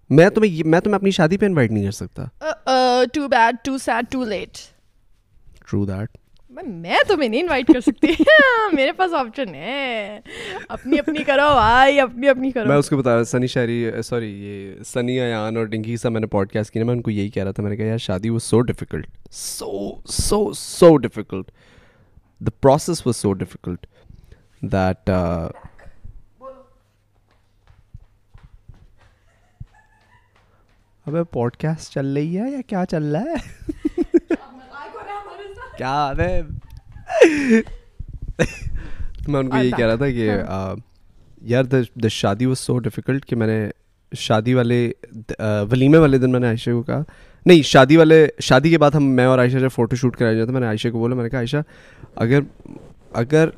[0.09, 2.25] میں تمہیں میں تمہیں اپنی شادی پہ انوائٹ نہیں کر سکتا۔
[3.13, 4.57] Too bad too sad too late
[5.69, 6.17] true that
[6.51, 10.19] میں تمہیں نہیں انوائٹ کر سکتی۔ ہاں، میرے پاس آپشن ہے۔
[10.69, 14.01] اپنی اپنی کرو بھائی اپنی اپنی کرو۔ میں اس کو بتا رہا سنی شہری uh,
[14.01, 17.01] سوری یہ سنی ایان اور ڈنگی سا میں نے پوڈ کاسٹ کی نا میں ان
[17.01, 20.53] کو یہی کہہ رہا تھا میں نے کہا یار شادی وہ so difficult so so
[20.53, 21.51] so difficult
[22.39, 23.85] the process was so difficult
[24.61, 25.09] that
[31.05, 33.35] ابھی پوڈ کاسٹ چل رہی ہے یا کیا چل رہا ہے؟
[35.77, 36.41] کیا ابے
[39.27, 40.31] میں ان کو یہی کہہ رہا تھا کہ
[41.41, 43.69] یار دا شادی واز سو ڈیفیکلٹ کہ میں نے
[44.11, 44.91] شادی والے
[45.71, 47.03] ولیمے والے دن میں نے عائشہ کو کہا۔
[47.45, 50.51] نہیں شادی والے شادی کے بعد ہم میں اور عائشہ جب فوٹو شوٹ کرایا جاتا
[50.51, 51.57] میں نے عائشہ کو بولا میں نے کہا عائشہ
[52.15, 52.39] اگر
[53.13, 53.49] اگر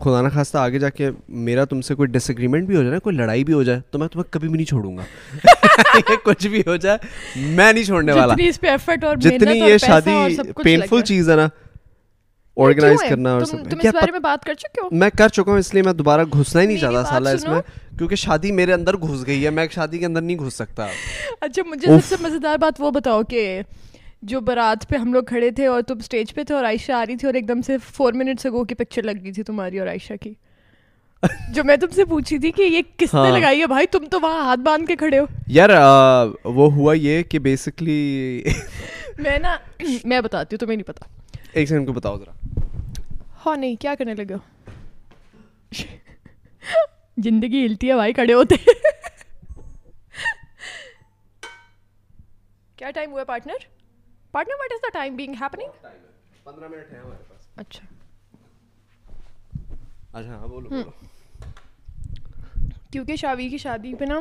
[0.00, 2.92] خدا نہ خواستہ آگے جا کے میرا تم سے کوئی ڈس اگریمنٹ بھی ہو جائے
[2.92, 5.02] نا کوئی لڑائی بھی ہو جائے تو میں تمہیں کبھی بھی نہیں چھوڑوں گا۔
[6.24, 6.98] کچھ بھی ہو جائے
[7.36, 8.34] میں نہیں چھوڑنے والا۔
[9.14, 11.48] جتنی یہ شادی پینفل چیز ہے نا
[12.56, 15.74] آرگنائز کرنا اور سب۔ کیا میں بات کر چکے ہو؟ میں کر چکا ہوں اس
[15.74, 17.60] لیے میں دوبارہ گھسنا ہی نہیں چاہتا سالہ اس میں
[17.98, 20.86] کیونکہ شادی میرے اندر گھس گئی ہے میں شادی کے اندر نہیں گھس سکتا۔
[21.40, 23.60] اچھا مجھے سب سے مزیدار بات وہ بتاؤ کہ
[24.22, 27.04] جو برات پہ ہم لوگ کھڑے تھے اور تم اسٹیج پہ تھے اور عائشہ آ
[27.06, 29.78] رہی تھی اور ایک دم سے فور منٹس اگو کی پکچر لگ رہی تھی تمہاری
[29.78, 30.32] اور عائشہ کی۔
[31.48, 34.04] جو میں تم سے پوچھی تھی کہ یہ کس نے ہاں۔ لگائی ہے بھائی تم
[34.10, 35.70] تو وہاں ہاتھ باندھ کے کھڑے ہو۔ یار
[36.44, 38.42] وہ ہوا یہ کہ بیسکلی
[39.18, 39.56] میں نا
[40.04, 41.06] میں بتاتی ہوں تمہیں نہیں پتا۔
[41.52, 42.32] ایک سیکنڈ کو بتاؤ ذرا۔
[43.46, 44.38] ہاں نہیں کیا کرنے لگے ہو؟
[47.24, 48.54] زندگی ہلتی ہے بھائی کھڑے ہوتے۔
[52.76, 53.66] کیا ٹائم ہوا partner
[54.34, 55.86] partner what is the time being happening
[56.44, 57.86] پندرہ منٹ ہے ہمارے پاس اچھا
[60.12, 60.82] اچھا ہاں بولو
[62.92, 64.20] کیونکہ شاویر کی شادی پہ نا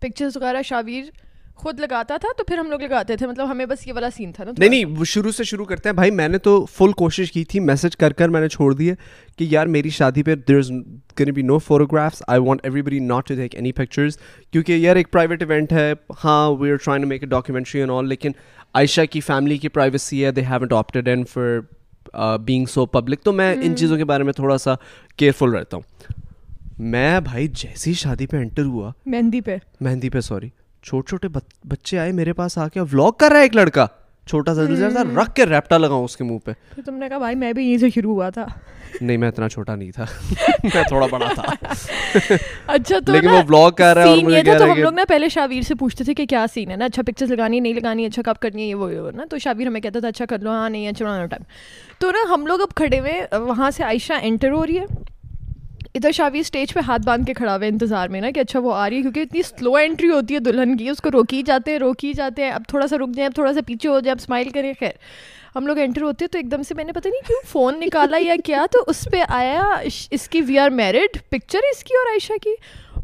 [0.00, 1.10] پکچرز وغیرہ شاویر
[1.54, 4.30] خود لگاتا تھا تو پھر ہم لوگ لگاتے تھے مطلب ہمیں بس یہ والا سین
[4.32, 6.92] تھا نا نہیں نہیں وہ شروع سے شروع کرتے ہیں بھائی میں نے تو فل
[6.92, 8.94] کوشش کی تھی میسج کر کر میں نے چھوڑ دیے
[9.38, 10.70] کہ یار میری شادی پہ there is
[11.16, 14.16] can be no photographs I want everybody not to take any pictures
[14.52, 15.92] کیونکہ یار ایک پرائیویٹ ایونٹ ہے
[16.24, 18.32] ہاں we are trying to make a documentary and all لیکن
[18.74, 21.58] عائشہ کی فیملی کی پرائیویسی ہے they have adapted and for
[22.38, 23.74] being so public تو میں ان hmm.
[23.74, 24.74] چیزوں کے بارے میں تھوڑا سا
[25.16, 26.14] کیئرفل رہتا ہوں۔
[26.78, 30.48] میں بھائی جیسی شادی پہ انٹر ہوا۔ مہندی پہ۔ مہندی پہ سوری
[30.82, 31.28] چھوٹے چھوٹے
[31.64, 33.86] بچے آئے میرے پاس آ کے ولاگ کر رہا ہے ایک لڑکا۔
[34.26, 36.52] چھوٹا سا جلزر تھا رکھ کے ریپٹا لگاؤں اس کے منہ پہ۔
[36.86, 38.46] تم نے کہا بھائی میں بھی یہیں سے شروع ہوا تھا۔
[39.00, 40.04] نہیں میں اتنا چھوٹا نہیں تھا۔
[40.64, 41.42] میں تھوڑا بڑا تھا۔
[42.66, 44.92] اچھا تو لیکن وہ بلاگ کر رہا ہے اور مجھے کہہ رہا ہے ہم لوگ
[44.92, 47.74] نا پہلے شاویر سے پوچھتے تھے کہ کیا سین ہے نا اچھا پکچرز لگانی نہیں
[47.74, 50.38] لگانی اچھا کب کرنی ہے یہ وہ نا۔ تو شاویر ہمیں کہتا تھا اچھا کر
[50.38, 51.42] لو ہاں نہیں اچھا ٹائم
[51.98, 54.84] تو نا ہم لوگ اب کھڑے ہوئے وہاں سے عائشہ انٹر ہو رہی ہے۔
[55.94, 58.58] ادھر شاویر اسٹیج پہ ہاتھ باندھ کے کھڑا ہوا ہے انتظار میں نا کہ اچھا
[58.58, 61.42] وہ آ رہی ہے کیونکہ اتنی سلو انٹری ہوتی ہے دلہن کی اس کو روکی
[61.42, 64.00] جاتے ہیں روکی جاتے ہیں۔ اب تھوڑا سا رک جائیں اب تھوڑا سا پیچھے ہو
[64.00, 64.90] جائے اب اسمائل کریں خیر۔
[65.56, 67.80] ہم لوگ انٹر ہوتے ہیں تو ایک دم سے میں نے پتہ نہیں کیوں فون
[67.80, 69.62] نکالا یا کیا تو اس پہ آیا
[70.10, 72.54] اس کی وی آر میرڈ پکچر اس کی اور عائشہ کی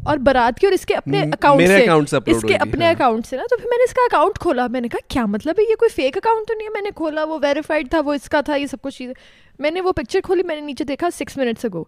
[0.03, 3.35] اور بارات کی اور اس کے اپنے اکاؤنٹ سے۔ اس کے اپنے ہاں۔ اکاؤنٹ سے
[3.35, 5.63] نا۔ تو پھر میں نے اس کا اکاؤنٹ کھولا۔ میں نے کہا کیا مطلب ہے؟
[5.71, 8.29] یہ کوئی فیک اکاؤنٹ تو نہیں ہے؟ میں نے کھولا وہ ویریفائڈ تھا وہ اس
[8.29, 9.13] کا تھا یہ سب کچھ چیزیں
[9.59, 11.83] میں نے وہ پکچر کھولی میں نے نیچے دیکھا سکس منٹس اگو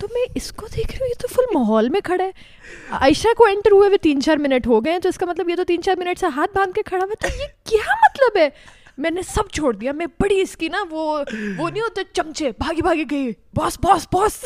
[0.00, 2.30] تو میں اس کو دیکھ رہی ہوں یہ تو فل ماحول میں کھڑا ہے۔
[2.92, 5.48] عائشہ کو انٹر ہوئے ہوئے تین چار منٹ ہو گئے ہیں تو اس کا مطلب
[5.48, 8.36] یہ تو تین چار منٹ سے ہاتھ باندھ کے کھڑا ہوا تو یہ کیا مطلب
[8.36, 8.48] ہے؟
[8.98, 11.02] میں نے سب چھوڑ دیا میں بڑی اس کی نا وہ
[11.58, 14.44] وہ نہیں ہوتے چمچے بھاگی بھاگی گئی باس باس باس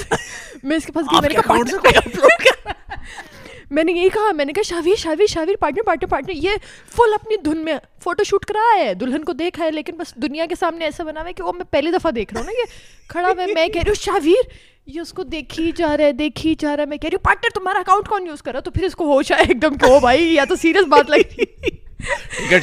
[0.64, 1.36] میں اس کے پاس گئی
[3.70, 6.50] میں نے میں یہی کہا میں نے کہا Shahveer Shahveer Shahveer partner partner partner یہ
[6.96, 10.46] فل اپنی دھن میں فوٹو شوٹ کرا ہے۔ دلہن کو دیکھا ہے لیکن بس دنیا
[10.46, 12.52] کے سامنے ایسا بنا ہوا ہے کہ وہ میں پہلی دفعہ دیکھ رہا ہوں نا
[12.52, 12.64] یہ
[13.08, 14.48] کھڑا ہوا ہے۔ میں کہہ رہی ہوں شاویر
[14.86, 17.24] یہ اس کو دیکھی جا رہا ہے دیکھی جا رہا ہے۔ میں کہہ رہی ہوں
[17.24, 19.76] پارٹنر تمہارا اکاؤنٹ کون یوز کر رہا تو پھر اس کو ہوش آیا ایک دم
[19.76, 21.72] کہ بھائی یا تو سیریس بات لگ ٹھیک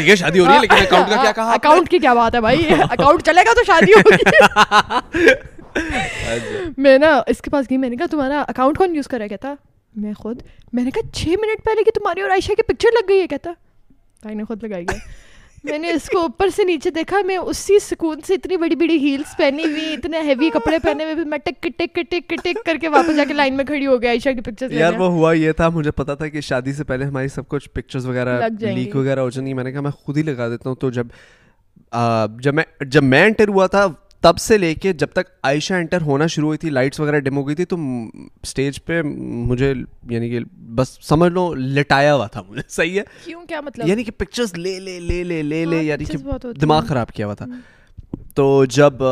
[0.09, 2.41] ہے۔ شادی ہو رہی ہے لیکن اکاؤنٹ کا کیا کہا؟ اکاؤنٹ کی کیا بات ہے
[2.41, 5.27] بھائی؟ اکاؤنٹ چلے گا تو شادی ہوگی
[6.77, 9.23] میں نا اس کے پاس گئی میں نے کہا تمہارا اکاؤنٹ کون یوز کر رہا
[9.23, 9.53] ہے؟ کہتا
[9.97, 10.41] میں خود
[10.73, 13.27] میں نے کہا چھ منٹ پہلے کہ تمہاری اور عائشہ کی پکچر لگ گئی ہے
[13.27, 13.51] کہتا
[14.21, 14.97] بھائی نے خود لگائی ہے۔
[15.63, 18.97] میں نے اس کو اوپر سے نیچے دیکھا میں اسی سکون سے اتنی بڑی بڑی
[18.97, 22.87] ہیلس پہنی ہوئی اتنے ہیوی کپڑے پہنے ہوئے میں ٹک ٹک ٹک ٹک کر کے
[22.87, 25.51] واپس جا کے لائن میں کھڑی ہو گئی عائشہ کی پکچر یار وہ ہوا یہ
[25.51, 29.19] تھا مجھے پتا تھا کہ شادی سے پہلے ہماری سب کچھ پکچرز وغیرہ لیک۔ وغیرہ
[29.19, 31.07] ہو جائیں گی۔ میں نے کہا میں خود ہی لگا دیتا ہوں۔ تو جب
[32.39, 33.87] جب میں جب میں انٹر ہوا تھا
[34.27, 37.37] تب سے لے کے جب تک عائشہ انٹر ہونا شروع ہوئی تھی لائٹس وغیرہ ڈم
[37.37, 37.75] ہو گئی تھی تو
[38.43, 39.73] اسٹیج پہ مجھے
[40.09, 44.03] یعنی کہ بس سمجھ لو لٹایا ہوا تھا مجھے۔ صحیح ہے؟ کیوں؟ کیا مطلب؟ یعنی
[44.03, 46.17] کہ پکچرز لے لے لے لے لے لے ہاں، یعنی کہ
[46.61, 47.45] دماغ۔ خراب کیا ہوا تھا۔
[48.35, 49.03] تو جب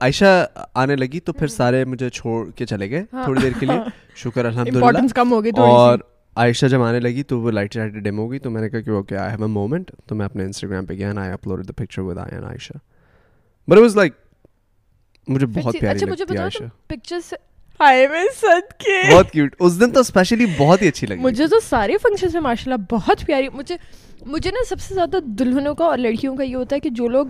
[0.00, 3.66] عائشہ آنے لگی تو پھر سارے مجھے چھوڑ کے چلے گئے ہاں۔ تھوڑی دیر کے
[3.66, 3.78] لیے۔
[4.16, 5.98] شکر الحمد امپورٹنس کم ہو گئی تھوڑی اور
[6.36, 8.80] عائشہ جب آنے لگی تو وہ لائٹ شائٹ ڈیم ہو گئی تو میں نے کہا
[8.80, 11.72] کہ okay I have a moment تو میں اپنے انسٹاگرام پہ گیا I upload the
[11.72, 12.72] picture with I Ayesha
[13.68, 14.12] but was like
[15.28, 17.32] مجھے بہت پیاری اچھا مجھے لگتی ہے عائشہ۔ پکچرز
[17.80, 21.46] ہائے میں صد کے۔ بہت کیوٹ اس دن تو اسپیشلی بہت ہی اچھی لگی۔ مجھے
[21.46, 23.76] تو سارے فنکشن میں ماشاء اللہ بہت پیاری مجھے
[24.26, 27.08] مجھے نا سب سے زیادہ دلہنوں کا اور لڑکیوں کا یہ ہوتا ہے کہ جو
[27.08, 27.26] لوگ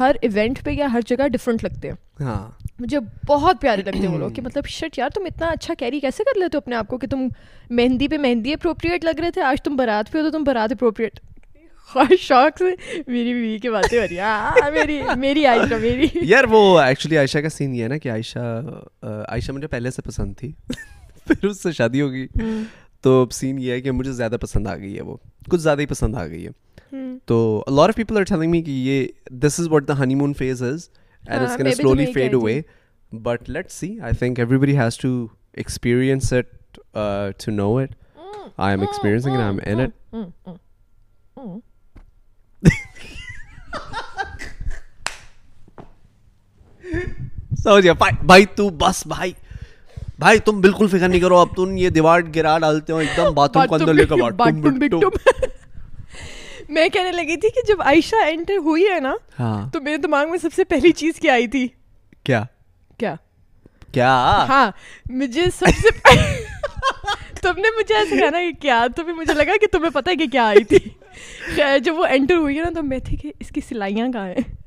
[0.00, 4.08] ہر ایونٹ پہ یا ہر جگہ ڈفرینٹ لگتے ہیں۔ ہاں۔ مجھے بہت پیارے لگتے ہیں
[4.08, 6.76] وہ لوگ کہ مطلب شٹ یار تم اتنا اچھا کیری کیسے کر لیتے ہو اپنے
[6.76, 7.26] آپ کو کہ تم
[7.70, 10.72] مہندی پہ مہندی اپروپریٹ لگ رہے تھے آج تم بارات پہ ہو تو تم بارات
[10.72, 11.20] اپروپریٹ
[12.20, 12.70] شوق سے
[13.06, 17.38] میری بیوی کی باتیں ہو رہی ہیں۔ میری میری عائشہ میری۔ یار وہ ایکچولی عائشہ
[17.38, 18.38] کا سین یہ ہے نا کہ عائشہ
[19.02, 20.52] عائشہ مجھے پہلے سے پسند تھی
[21.26, 22.26] پھر اس سے شادی ہوگی
[23.00, 25.16] تو سین یہ ہے کہ مجھے زیادہ پسند آ گئی ہے وہ۔
[25.50, 26.50] کچھ زیادہ ہی پسند آ گئی ہے۔
[27.26, 30.62] تو lot of people are telling me کہ یہ this is what the honeymoon phase
[30.62, 30.88] is
[31.22, 32.60] and it's can slowly fade away
[33.12, 36.78] but let see I think everybody has to experience it
[37.44, 37.94] to know it
[38.56, 40.48] I am experiencing I am in it
[47.62, 49.32] سمجھ گیا بھائی تو بس بھائی
[50.18, 53.34] بھائی تم بالکل فکر نہیں کرو اب تم یہ دیوار گرا ڈالتے ہو ایک دم
[53.34, 55.08] باتوں کو اندر لے بٹم
[56.68, 60.30] میں کہنے لگی تھی کہ جب عائشہ انٹر ہوئی ہے نا ہاں۔ تو میرے دماغ
[60.30, 61.68] میں سب سے پہلی چیز کیا آئی تھی؟
[62.24, 62.42] کیا؟
[62.98, 63.14] کیا؟
[63.92, 64.70] کیا؟ ہاں
[65.10, 65.88] مجھے سب سے
[67.42, 70.10] تم نے مجھے ایسے کہا نا کہ کیا؟ تو پھر مجھے لگا کہ تمہیں پتہ
[70.10, 70.78] ہے کہ کیا آئی تھی۔
[71.84, 74.65] جب وہ انٹر ہوئی ہے نا تو میں تھی کہ اس کی سلائیاں کہاں ہیں؟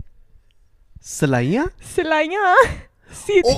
[1.03, 1.63] سلائیاں؟
[1.95, 2.55] سلائیاں
[3.27, 3.53] سیدھی۔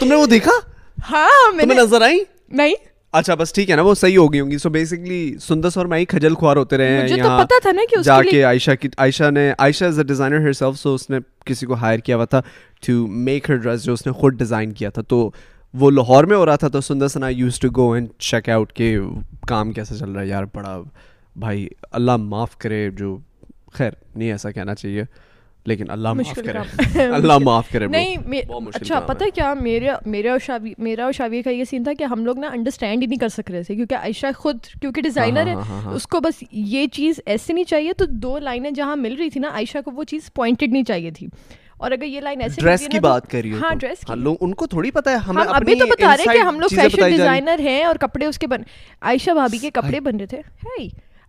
[0.00, 0.52] تم نے وہ دیکھا؟
[1.10, 2.74] ہاں میں نظر آئی؟ نہیں۔
[3.12, 5.86] اچھا بس ٹھیک ہے نا وہ صحیح ہو گئی ہوں گی۔ سو بیسکلی سندس اور
[5.86, 8.88] میں کھجل خوار ہوتے رہے ہیں یہاں پتا تھا نا کہ جا کے عائشہ کی
[8.98, 12.16] عائشہ نے Ayesha is a designer her self so اس نے کسی کو ہائر کیا
[12.16, 12.40] ہوا تھا
[12.86, 15.30] ٹو میک ہر ڈریس جو اس نے خود ڈیزائن کیا تھا۔ تو
[15.74, 18.72] وہ لاہور میں ہو رہا تھا تو سندر سنا used to go and check out
[18.72, 18.98] کہ
[19.48, 20.80] کام کیسے چل رہا ہے۔ یار بڑا
[21.36, 23.18] بھائی اللہ معاف کرے جو
[23.74, 25.04] خیر نہیں ایسا کہنا چاہیے
[25.66, 26.58] لیکن اللہ معاف کرے
[27.14, 27.86] اللہ معاف کرے.
[27.86, 28.16] نہیں
[28.74, 31.92] اچھا۔ پتہ ہے کیا میرا میرا اور شاوی میرا اور شاویہ کا یہ سین تھا
[31.92, 35.02] کہ ہم لوگ نا انڈرسٹینڈ ہی نہیں کر سک رہے تھے کیونکہ عائشہ خود کیونکہ
[35.02, 38.38] ڈیزائنر ہے ہاں، ہاں، ہاں۔ اس کو بس یہ چیز ایسے نہیں چاہیے تو دو
[38.40, 41.26] لائنیں جہاں مل رہی تھی نا عائشہ کو وہ چیز پوائنٹڈ نہیں چاہیے تھی
[41.78, 44.36] اور اگر یہ لائن ایسے ڈریس کی بات کر رہی ہو ہاں۔ ڈریس ہاں لوگ
[44.40, 47.60] ان کو تھوڑی پتا ہے ہم ابھی تو بتا رہے کہ ہم لوگ فیشن۔ ڈیزائنر
[47.60, 48.62] ہیں اور کپڑے اس کے بن
[49.02, 50.40] عائشہ بھابھی کے کپڑے بن رہے تھے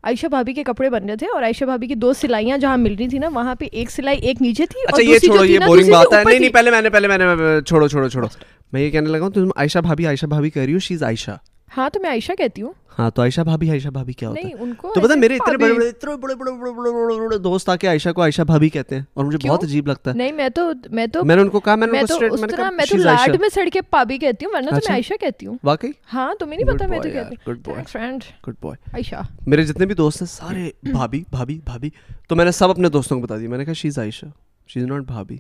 [0.04, 2.96] عائشہ بھابھی کے کپڑے بن رہے تھے اور عائشہ بھابھی کی دو سلائیاں جہاں مل
[3.00, 5.92] رہی تھی نا وہاں پہ ایک سلائی ایک نیچے تھی اچھا یہ چھوڑو یہ بورنگ
[5.92, 7.26] بات ہے۔ نہیں نہیں پہلے میں نے پہلے میں نے
[7.62, 8.28] چھوڑو چھوڑو چھوڑو۔
[8.74, 11.32] میں یہ کہنے لگا ہوں تم عائشہ بھابھی عائشہ بھابھی کہہ رہی ہو شیز عائشہ۔
[11.78, 14.54] ہاں تو میں عائشہ کہتی ہوں۔ ہاں تو عائشہ بھابھی عائشہ بھابھی کیا ہوتا ہے؟
[14.96, 17.76] تو پتہ میرے اتنے بڑے بڑے اتنے بڑے بڑے بڑے بڑے بڑے بڑے دوست آ
[17.76, 20.50] کے عائشہ کو عائشہ بھابھی کہتے ہیں اور مجھے بہت عجیب لگتا ہے۔ نہیں میں
[20.50, 23.40] تو میں تو میں نے ان کو کہا میں نے ان کو میں تو لاڈ
[23.40, 26.34] میں سڑ کے پابھی کہتی ہوں ورنہ تو میں اچھا۔ عائشہ کہتی ہوں۔ واقعی؟ ہاں
[26.40, 29.16] تمہیں نہیں پتہ میں تو کہتی ہوں۔ Good boyfriend good boy Ayesha.
[29.48, 31.90] میرے جتنے بھی دوست ہیں سارے بھابھی بھابھی بھابھی۔
[32.28, 34.26] تو میں نے سب اپنے دوستوں کو بتا دیا۔ میں نے کہا شی از عائشہ
[34.68, 35.38] she is not bhabhi.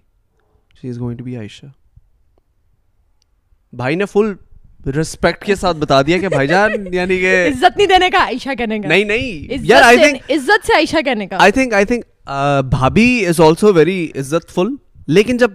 [0.82, 1.66] She is going to be Ayesha
[3.74, 4.34] بھائی نے فل
[4.86, 8.50] ریسپیکٹ کے ساتھ بتا دیا کہ بھائی جان یعنی کہ عزت نہیں دینے کا عائشہ
[8.58, 11.86] کہنے کا۔ نہیں نہیں۔ یار آئی تھنک عزت سے عائشہ کہنے کا۔ آئی تھنک آئی
[11.86, 12.06] تھنک
[12.70, 14.68] بھابھی از آلسو ویری عزت فل
[15.08, 15.52] لیکن جب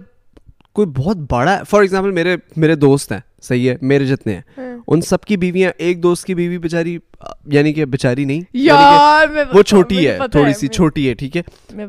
[0.77, 4.77] کوئی بہت بڑا فار ایگزامپل میرے میرے دوست ہیں صحیح ہے میرے جتنے ہیں۔ ہاں۔
[4.87, 6.97] ان سب کی بیویاں ایک دوست کی بیوی بیچاری
[7.45, 11.41] یعنی کہ بیچاری نہیں یعنی وہ چھوٹی ہے تھوڑی سی چھوٹی ہے ٹھیک ہے؟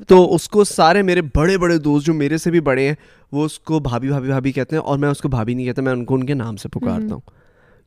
[0.09, 2.95] تو اس کو سارے میرے بڑے بڑے دوست جو میرے سے بھی بڑے ہیں
[3.33, 5.83] وہ اس کو بھابھی بھابھی بھابھی کہتے ہیں اور میں اس کو بھابھی نہیں کہتا
[5.83, 7.21] میں ان کو ان کے نام سے پکارتا ہوں۔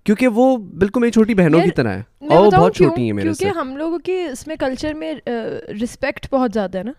[0.03, 3.49] کیونکہ وہ بالکل میری چھوٹی بہنوں کی طرح ہے اور بہت چھوٹی ہیں میرے سے۔
[3.49, 5.13] ہم لوگوں کی اس میں کلچر میں
[5.83, 6.91] رسپیکٹ بہت زیادہ ہے نا۔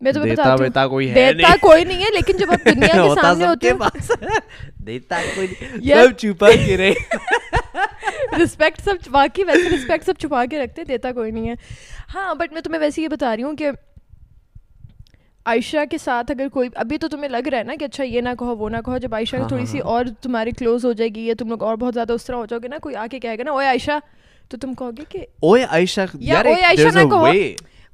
[0.00, 3.20] میں تو دیتا بیٹا کوئی ہے دیتا کوئی نہیں ہے لیکن جب آپ دنیا کے
[3.20, 4.38] سامنے ہوتے ہیں
[4.86, 6.92] دیتا کوئی نہیں سب چھپا کے رہے
[8.42, 11.54] رسپیکٹ سب واقعی ویسے رسپیکٹ سب چھپا کے رکھتے دیتا کوئی نہیں ہے
[12.14, 13.70] ہاں بٹ میں تمہیں ویسے یہ بتا رہی ہوں کہ
[15.46, 18.20] عائشہ کے ساتھ اگر کوئی ابھی تو تمہیں لگ رہا ہے نا کہ اچھا یہ
[18.20, 21.26] نہ کہو وہ نہ کہو جب عائشہ تھوڑی سی اور تمہاری کلوز ہو جائے گی
[21.26, 23.20] یا تم لوگ اور بہت زیادہ اس طرح ہو جاؤ گے نا کوئی آ کے
[23.20, 23.98] کہے گا نا اوے عائشہ
[24.50, 27.26] تو تم کہو گے کہ اوے عائشہ یار اوے عائشہ نہ کہو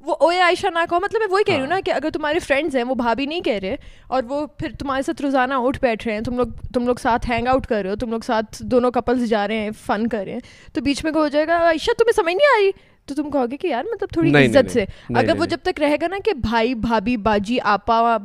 [0.01, 2.39] وہ اوے عائشہ نہ کہو مطلب میں وہی کہہ رہی ہوں نا کہ اگر تمہارے
[2.39, 3.75] فرینڈز ہیں وہ بھابھی نہیں کہہ رہے
[4.07, 7.29] اور وہ پھر تمہارے ساتھ روزانہ اٹھ بیٹھ رہے ہیں تم لوگ تم لوگ ساتھ
[7.31, 10.23] ہینگ آؤٹ کر رہے ہو تم لوگ ساتھ دونوں کپلز جا رہے ہیں فن کر
[10.25, 10.39] رہے ہیں
[10.73, 12.71] تو بیچ میں کو ہو جائے گا عائشہ تمہیں سمجھ نہیں آ رہی؟
[13.05, 15.95] تو تم کہو گے کہ یار مطلب تھوڑی عزت سے۔ اگر وہ جب تک رہے
[16.01, 18.17] گا نا کہ بھائی بھابھی باجی آپا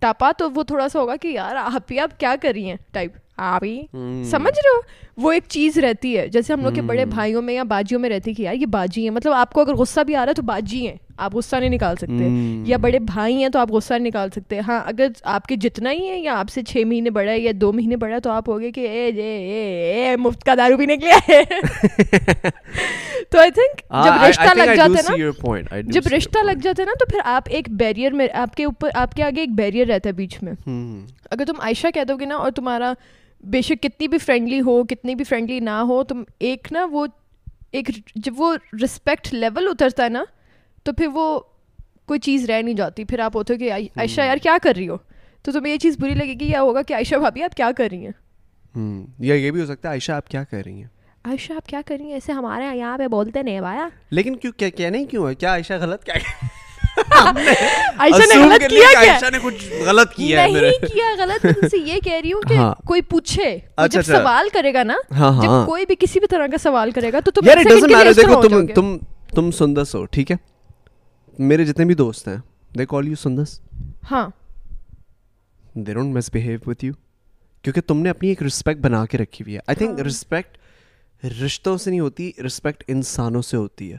[0.00, 2.76] ٹاپا تو وہ تھوڑا سا ہوگا کہ یار آپ ہی آپ کیا کر رہی ہیں؟
[2.92, 3.80] ٹائپ آپ ہی
[4.30, 4.80] سمجھ رہے ہو؟
[5.22, 8.10] وہ ایک چیز رہتی ہے۔ جیسے ہم لوگ کے بڑے بھائیوں میں یا باجیوں میں
[8.10, 10.34] رہتی کہ یار یہ باجی ہیں۔ مطلب آپ کو اگر غصہ بھی آ رہا ہے
[10.34, 12.28] تو باجی ہیں۔ آپ غصہ نہیں نکال سکتے۔
[12.66, 15.90] یا بڑے بھائی ہیں تو آپ غصہ نہیں نکال سکتے۔ ہاں اگر آپ کے جتنا
[15.92, 18.30] ہی ہے یا آپ سے چھ مہینے بڑا ہے یا دو مہینے بڑا ہے تو
[18.30, 21.42] آپ ہوگے کہ اے اے اے مفت کا دارو پینے کے لیے
[23.30, 25.16] تو آئی تھنک جب رشتہ لگ جاتا ہے نا
[25.86, 28.88] جب رشتہ لگ جاتا ہے نا تو پھر آپ ایک بیریئر میں آپ کے اوپر
[28.94, 30.52] آپ کے آگے ایک بیریئر رہتا ہے بیچ میں۔
[31.30, 32.92] اگر تم عائشہ کہہ دو گے نا اور تمہارا
[33.40, 37.06] بے شک کتنی بھی فرینڈلی ہو کتنی بھی فرینڈلی نہ ہو تم ایک نا وہ
[37.72, 40.24] ایک جب وہ رسپیکٹ لیول اترتا ہے نا
[40.84, 41.40] تو پھر وہ
[42.06, 44.88] کوئی چیز رہ نہیں جاتی۔ پھر آپ ہوتے ہو کہ عائشہ یار کیا کر رہی
[44.88, 44.96] ہو؟
[45.42, 47.88] تو تمہیں یہ چیز بری لگے گی یا ہوگا کہ عائشہ بھابھی آپ کیا کر
[47.90, 50.88] رہی ہیں؟ یا یہ بھی ہو سکتا ہے عائشہ آپ کیا کر رہی ہیں؟
[51.24, 54.52] عائشہ آپ کیا کر رہی ہیں؟ ایسے ہمارے یہاں پہ بولتے نہیں بایا لیکن کیوں
[54.52, 56.14] کیا نہیں کیوں ہے؟ کیا عائشہ غلط کیا
[57.98, 62.00] عائشہ نے غلط کیا عائشہ نے کچھ غلط کیا ہے نہیں کیا غلط سے یہ
[62.04, 65.32] کہہ رہی ہوں کہ ہاں۔ کوئی پوچھے اچھا، جب اچھا۔ سوال کرے گا نا ہاں،
[65.32, 68.12] ہاں۔ جب کوئی بھی کسی بھی طرح کا سوال کرے گا تو تم ڈزنٹ میٹر
[68.12, 68.96] دیکھو تم تم
[69.34, 70.36] تم سندس ہو ٹھیک ہے؟
[71.38, 72.36] میرے جتنے بھی دوست ہیں
[72.78, 73.60] دے کال یو سندس۔
[74.10, 74.28] ہاں۔
[75.74, 76.92] They don't misbehave with you
[77.64, 80.56] کیونکہ تم نے اپنی ایک رسپیکٹ بنا کے رکھی ہوئی ہے۔ آئی تھنک رسپیکٹ
[81.42, 83.96] رشتوں سے نہیں ہوتی رسپیکٹ انسانوں سے ہوتی ہے۔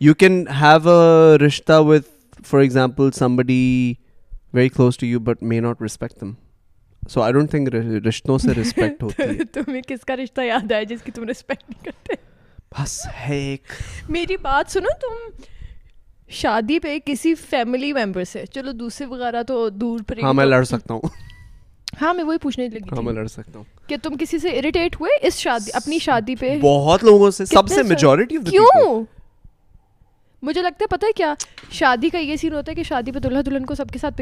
[0.00, 2.08] You can have a rishta with
[2.46, 3.94] for example somebody
[4.54, 6.32] very close to you but may not respect them
[7.02, 7.74] so I don't think
[8.06, 11.70] رشتوں سے ریسپیکٹ ہوتی ہے تمہیں کس کا رشتہ یاد آیا جس کی تم ریسپیکٹ
[11.70, 12.14] نہیں کرتے
[12.72, 13.72] بس ہے ایک
[14.08, 15.42] میری بات سنو تم
[16.30, 20.62] شادی پہ کسی فیملی ممبر سے چلو دوسرے وغیرہ تو دور پر ہاں میں لڑ
[20.64, 21.16] سکتا ہوں
[22.02, 24.96] ہاں میں وہی پوچھنے لگی ہاں میں لڑ سکتا ہوں کہ تم کسی سے اریٹیٹ
[25.00, 29.04] ہوئے اس شادی اپنی شادی پہ بہت لوگوں سے سب سے میجورٹی کیوں
[30.42, 31.34] مجھے لگتا ہے پتہ ہے کیا؟
[31.70, 34.20] شادی کا یہ سین ہوتا ہے کہ شادی پہ دلہا دلہن کو سب کے ساتھ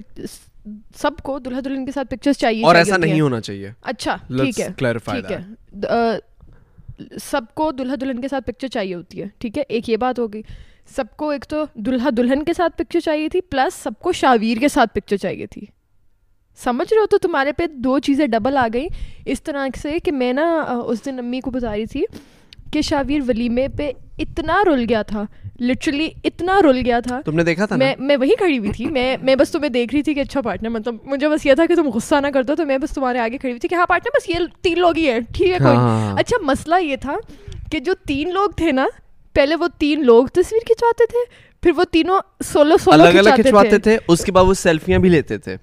[0.97, 4.61] سب کو دلہا دلہن کے ساتھ پکچرز چاہیے اور ایسا نہیں ہونا چاہیے۔ اچھا ٹھیک
[4.61, 5.39] ہے ٹھیک ہے۔
[7.31, 10.19] سب کو دلہا دلہن کے ساتھ پکچر چاہیے ہوتی ہے ٹھیک ہے؟ ایک یہ بات
[10.19, 10.43] ہوگی
[10.97, 14.59] سب کو ایک تو دلہا دلہن کے ساتھ پکچر چاہیے تھی پلس سب کو شاویر
[14.61, 15.63] کے ساتھ پکچر چاہیے تھی۔
[16.65, 18.89] سمجھ رہے ہو تو تمہارے پہ دو چیزیں ڈبل آ گئیں۔
[19.25, 20.45] اس طرح سے کہ میں نا
[20.87, 22.05] اس دن امی کو بتا رہی تھی
[22.77, 25.25] کہ شاویر ولیمے پہ اتنا رل گیا تھا
[25.61, 28.85] لٹرلی اتنا رل گیا تھا۔ تم نے دیکھا تھا میں میں وہیں کھڑی ہوئی تھی۔
[28.91, 31.67] میں میں بس تمہیں دیکھ رہی تھی کہ اچھا پارٹنر مطلب مجھے بس یہ تھا
[31.67, 33.75] کہ تم غصہ نہ کر دو تو میں بس تمہارے آگے کھڑی ہوئی تھی کہ
[33.75, 36.97] ہاں پارٹنر بس یہ تین لوگ ہی ہیں ٹھیک ہے کوئی۔ ہاں۔ اچھا مسئلہ یہ
[36.97, 37.17] تھا
[37.71, 38.87] کہ جو تین لوگ تھے نا
[39.35, 41.25] پہلے وہ تین لوگ تصویر کھنچواتے تھے
[41.63, 45.09] پھر وہ تینوں سولو سولو الگ الگ کھنچواتے تھے۔ اس کے بعد وہ سیلفیاں بھی
[45.09, 45.57] لیتے تھے۔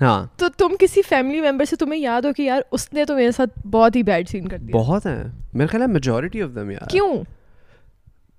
[0.00, 3.14] ہاں۔ تو تم کسی فیملی ممبر سے تمہیں یاد ہو کہ یار اس نے تو
[3.14, 5.24] میرے ساتھ بہت ہی بیڈ سین کر دیا۔ بہت ہیں۔
[5.54, 7.24] میرے خیال ہے میجورٹی آف دم یار۔ کیوں؟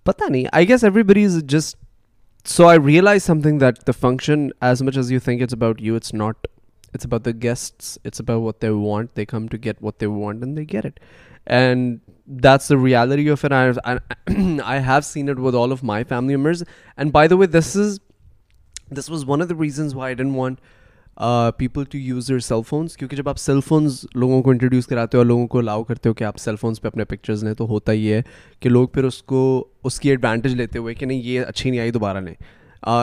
[0.03, 1.78] پتہ نہیں۔ I guess everybody is just
[2.45, 5.95] so I realise something that the function as much as you think it's about you
[5.95, 6.47] it's not
[6.93, 10.05] it's about the guests it's about what they want they come to get what they
[10.05, 10.99] want and they get it
[11.45, 13.97] and that's the reality of an I
[14.66, 16.64] I have seen it with all of my family members
[16.97, 17.99] and by the way this is
[18.97, 20.57] this was one of the reasons why I didn't want
[21.57, 25.17] people to use your cell phones کیونکہ جب آپ cell phones لوگوں کو introduce کراتے
[25.17, 27.53] ہو اور لوگوں کو الاؤ کرتے ہو کہ آپ سیل فونس پہ اپنے پکچرز لیں،
[27.53, 28.22] تو ہوتا ہی ہے
[28.59, 31.80] کہ لوگ پھر اس کو، اس کی ایڈوانٹیج لیتے ہوئے کہ نہیں، یہ اچھی نہیں
[31.80, 32.34] آئی، دوبارہ لیں۔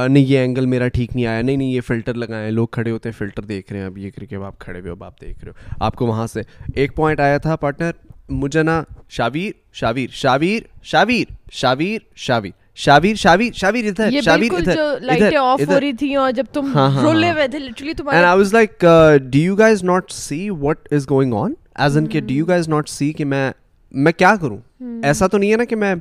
[0.09, 3.09] نہیں، یہ اینگل میرا ٹھیک نہیں آیا، نہیں نہیں، یہ فلٹر لگائیں۔ لوگ کھڑے ہوتے
[3.09, 5.21] ہیں فلٹر دیکھ رہے ہیں، اب یہ کر کے اب آپ کھڑے ہوئے اب آپ
[5.21, 6.41] دیکھ رہے ہو۔ آپ کو وہاں سے
[6.75, 7.91] ایک پوائنٹ آیا تھا پارٹنر
[8.29, 15.37] مجھے نا shower shower shower shower shower shower. Shower shower شاویر ادھر شاویر ادھر لائٹیں
[15.37, 17.99] آف ہو رہی تھیں اور جب تم ہاں، ہاں، رولے ہاں۔ ہوئے تھے لٹرلی اینڈ
[17.99, 18.85] تمہارے I was like
[19.22, 22.68] do you guys not see what is going on as in کہ do you guys
[22.68, 23.51] not see کہ میں
[23.91, 24.59] میں کیا کروں؟
[25.03, 25.95] ایسا تو نہیں ہے نا کہ میں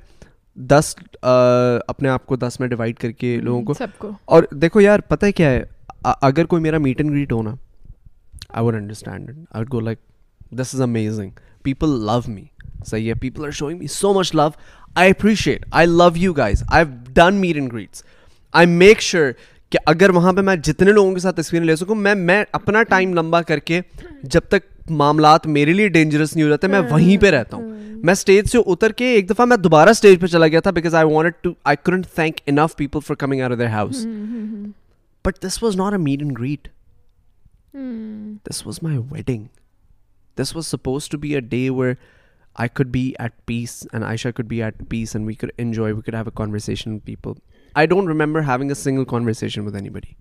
[0.56, 0.96] دس
[1.88, 5.00] اپنے آپ کو دس میں ڈیوائڈ کر کے لوگوں کو سب کو۔ اور دیکھو یار
[5.00, 5.64] پتہ ہے کیا ہے؟
[6.04, 7.56] اگر کوئی میرا میٹ اینڈ گریٹ ہونا
[8.50, 10.00] I would understand I would go like
[10.52, 11.30] this is amazing
[11.64, 12.44] people love me
[12.86, 14.50] صحیح ہے people are showing me so much love
[14.96, 18.04] I appreciate I love you guys I done meet and greets
[18.54, 19.32] I make sure
[19.70, 22.84] کہ اگر وہاں پہ میں جتنے لوگوں کے ساتھ تصویریں لے سکوں میں میں اپنا
[22.84, 23.82] ٹائم لمبا کر کے
[24.24, 27.72] جب تک معاملات میرے لیے ڈینجرس نہیں ہو جاتے میں وہیں پہ رہتا ہوں۔
[28.04, 30.96] میں اسٹیج سے اتر کے ایک دفعہ میں دوبارہ اسٹیج پہ چلا گیا تھا because
[30.96, 34.06] I want to I couldn't thank enough people for coming are their house
[35.26, 36.68] but this was not a meet and greet
[38.50, 39.44] this was my wedding
[40.38, 41.94] this was suppose to be a day where
[42.56, 45.94] I could be at peace and Aisha could be at peace and we could enjoy,
[45.94, 47.36] we could have a conversation with people.
[47.76, 50.16] I don't remember having a single conversation with anybody.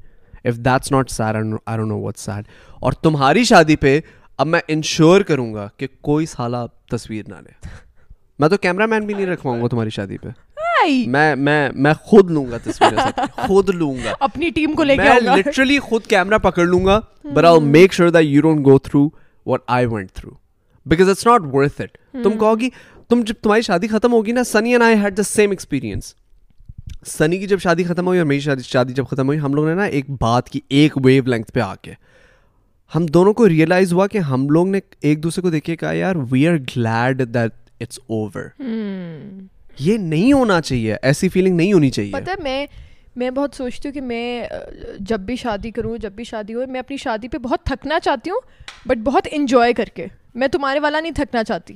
[0.53, 1.43] If that's not sad, I
[1.76, 2.49] don't, know what's sad.
[2.80, 3.99] اور تمہاری شادی پہ
[4.39, 7.53] اب میں ensure کروں گا کہ کوئی سالہ تصویر نہ لے.
[8.39, 10.28] میں تو کیمرہ مین بھی نہیں رکھواؤں گا تمہاری شادی پہ.
[11.07, 12.99] میں میں میں خود لوں گا تصویر
[13.47, 14.14] خود لوں گا.
[14.20, 17.01] اپنی ٹیم کو لے کے میں لٹرلی خود کیمرہ پکڑ لوں گا
[17.35, 19.09] but I make sure that you don't go through
[19.47, 20.30] what I went through
[20.87, 22.70] because it's not worth it تم کہو گی
[23.09, 26.14] تم جب تمہاری شادی ختم ہوگی نا Sunny and I had the same experience
[27.07, 29.66] Sunny کی جب شادی ختم ہوئی اور میری شادی شادی جب ختم ہوئی ہم لوگ
[29.66, 31.93] نے نا ایک بات کی ایک ویو لینتھ پہ آ کے
[32.95, 36.16] ہم دونوں کو ریئلائز ہوا کہ ہم لوگ نے ایک دوسرے کو دیکھے کہا یار
[36.30, 38.62] we are glad that it's over
[39.80, 42.66] یہ نہیں ہونا چاہیے ایسی فیلنگ نہیں ہونی چاہیے۔ پتہ میں
[43.16, 44.45] میں بہت سوچتی ہوں کہ میں
[45.01, 48.30] جب بھی شادی کروں جب بھی شادی ہو میں اپنی شادی پہ بہت تھکنا چاہتی
[48.30, 48.41] ہوں
[48.89, 51.74] بٹ بہت انجوائے کر کے۔ میں تمہارے والا نہیں تھکنا چاہتی۔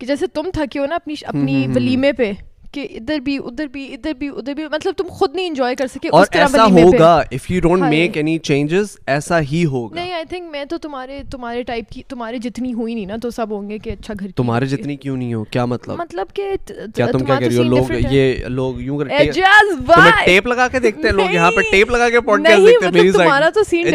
[0.00, 2.32] کہ جیسے تم تھکے ہو نا اپنی اپنی ولیمے پہ
[2.72, 5.86] کہ ادھر بھی ادھر بھی ادھر بھی ادھر بھی مطلب تم خود نہیں انجوائے کر
[5.86, 10.24] سکے اور ایسا ہوگا if you don't make any changes ایسا ہی ہوگا۔ نہیں آئی
[10.24, 13.70] تھنک میں تو تمہارے تمہارے ٹائپ کی تمہارے جتنی ہوئی نہیں نا تو سب ہوں
[13.70, 16.50] گے کہ اچھا گھر تمہارے جتنی کیوں نہیں ہو؟ کیا مطلب؟ مطلب کہ
[16.94, 20.80] کیا تم کیا کہہ رہی ہو؟ لوگ یہ لوگ یوں اعجاز تمہیں ٹیپ لگا کے
[20.80, 23.48] دیکھتے ہیں لوگ یہاں پہ ٹیپ لگا کے پوڈ کاسٹ دیکھتے ہیں میری سائیڈ تمہارا
[23.50, 23.86] تو scene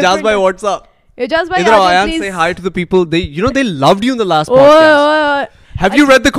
[4.24, 4.52] last
[5.96, 6.30] you read the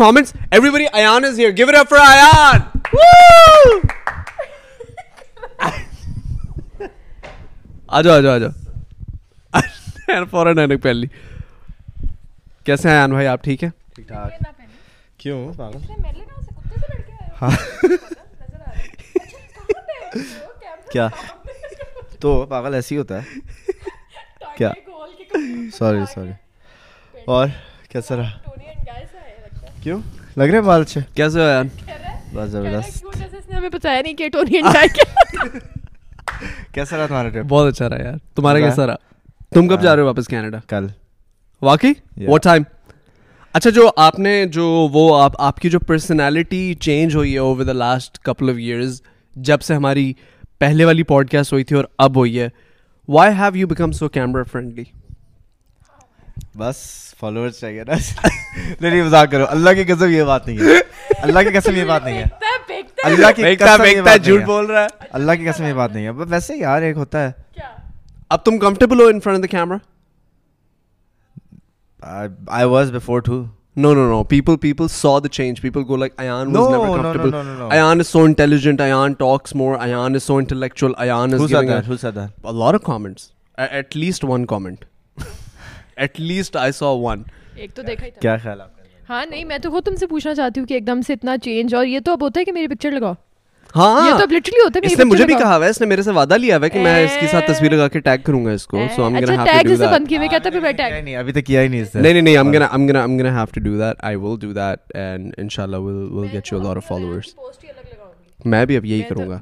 [10.30, 11.06] فورنگ پہلی
[12.64, 14.30] کیسے آن بھائی آپ ٹھیک ہیں ٹھیک ٹھاک
[15.18, 15.52] کیوں
[22.20, 23.53] تو پاگل ایسے ہی ہوتا ہے
[24.56, 24.70] کیا؟
[25.78, 26.30] سوری سوری
[27.26, 27.48] اور
[27.90, 28.30] کیسا رہا؟
[29.82, 30.00] کیوں؟
[30.36, 31.62] لگ رہے بال اچھے؟ کیسے ہو
[32.34, 33.04] بس زبردست.
[33.54, 34.98] ہمیں بتایا نہیں کہ ٹونی اینڈ
[36.72, 38.94] کیسا رہا تمہارا ٹرپ بہت اچھا رہا یار۔ تمہارا کیسا رہا؟
[39.54, 40.86] تم کب جا رہے ہو واپس کینیڈا؟ کل۔
[41.62, 41.92] واقعی؟
[42.26, 42.62] واٹ ٹائم
[43.52, 47.64] اچھا جو آپ نے جو وہ آپ آپ کی جو پرسنالٹی چینج ہوئی ہے over
[47.64, 49.02] the last couple of years
[49.36, 50.12] جب سے ہماری
[50.58, 52.48] پہلے والی پوڈ کاسٹ ہوئی تھی اور اب ہوئی ہے
[53.08, 54.84] why have you become so camera friendly
[56.56, 56.76] بس
[57.20, 57.92] فالوورس چاہیے نا۔
[58.80, 60.64] نہیں مذاق کرو۔ اللہ کی قسم یہ بات نہیں ہے۔
[61.18, 62.24] اللہ کی قسم یہ بات نہیں ہے۔
[63.04, 66.56] اللہ کی قسم جھوٹ بول رہا ہے۔ اللہ کی قسم یہ بات نہیں ہے۔ ویسے
[66.56, 67.32] یار ایک ہوتا ہے۔
[68.28, 69.76] اب تم comfortable who in front of the camera
[72.46, 73.44] I was before too
[73.76, 74.18] No, no, no.
[74.24, 75.60] People, people saw the change.
[75.62, 77.30] People go like, Ayan was No, never no, no, comfortable.
[77.30, 77.68] no, no, no.
[77.76, 78.78] Ayan is so intelligent.
[78.80, 79.76] Ayan talks more.
[79.86, 80.94] Ayan is so intellectual.
[81.06, 81.84] Ayan is Who said giving that?
[81.84, 82.30] a, Who said that?
[82.44, 83.32] a lot of comments.
[83.58, 84.84] A- at least one comment.
[85.96, 87.24] at least I saw one.
[87.56, 89.96] ایک تو دیکھا ہی تھا کیا خیال آپ کا ہاں نہیں میں تو خود تم
[89.96, 92.40] سے پوچھنا چاہتی ہوں کہ ایک دم سے اتنا چینج اور یہ تو اب ہوتا
[92.40, 93.12] ہے کہ میری پکچر لگاؤ
[93.74, 95.86] ہاں۔ یہ تو literally ہوتا ہے اس نے مجھے بھی کہا ہوا ہے اس نے
[95.86, 98.18] میرے سے وعدہ لیا ہوا ہے کہ میں اس کے ساتھ تصویر لگا کے ٹیگ
[98.24, 100.50] کروں گا اس کو سو ایم اچھا gonna have to do that بند کیے کہتا
[100.50, 102.68] پھر میں ٹیگ نہیں ابھی تک کیا ہی نہیں اس نے۔ نہیں نہیں I'm gonna
[102.68, 106.08] I'm gonna I'm gonna have to do that I will do that and inshallah we'll
[106.10, 107.34] we'll get you a lot of followers
[108.44, 109.38] میں بھی اب یہی کروں گا۔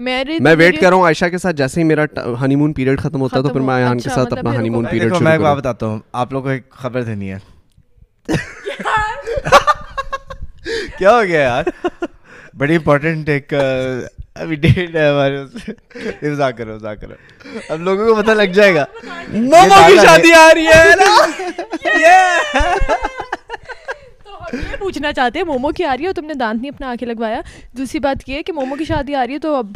[0.00, 2.04] میں ویٹ کر رہا ہوں عائشہ کے ساتھ جیسے ہی میرا
[2.42, 4.84] ہنی مون پیریڈ ختم ہوتا ہے تو پھر میں ایان کے ساتھ اپنا ہنی مون
[4.90, 7.38] پیریڈ میں بتاتا ہوں آپ لوگ کو ایک خبر دینی ہے۔
[10.98, 11.64] کیا ہو گیا یار؟
[12.56, 13.52] بڑی امپورٹنٹ ایک
[14.34, 15.42] ابھی ڈیٹ ہے ہمارے
[16.30, 17.14] مذاق کرو مذاق کرو۔
[17.68, 18.84] اب لوگوں کو پتہ لگ جائے گا۔
[19.32, 21.26] مومو کی شادی آ رہی ہے نا؟
[22.00, 22.38] یہ
[24.78, 27.40] پوچھنا چاہتے ہیں مومو کی آ رہی ہے تم نے دانت نہیں اپنا آنکھیں لگوایا۔
[27.78, 29.66] دوسری بات یہ ہے کہ مومو کی شادی آ رہی ہے تو اب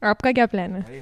[0.00, 1.00] آپ کا کیا پلان ہے؟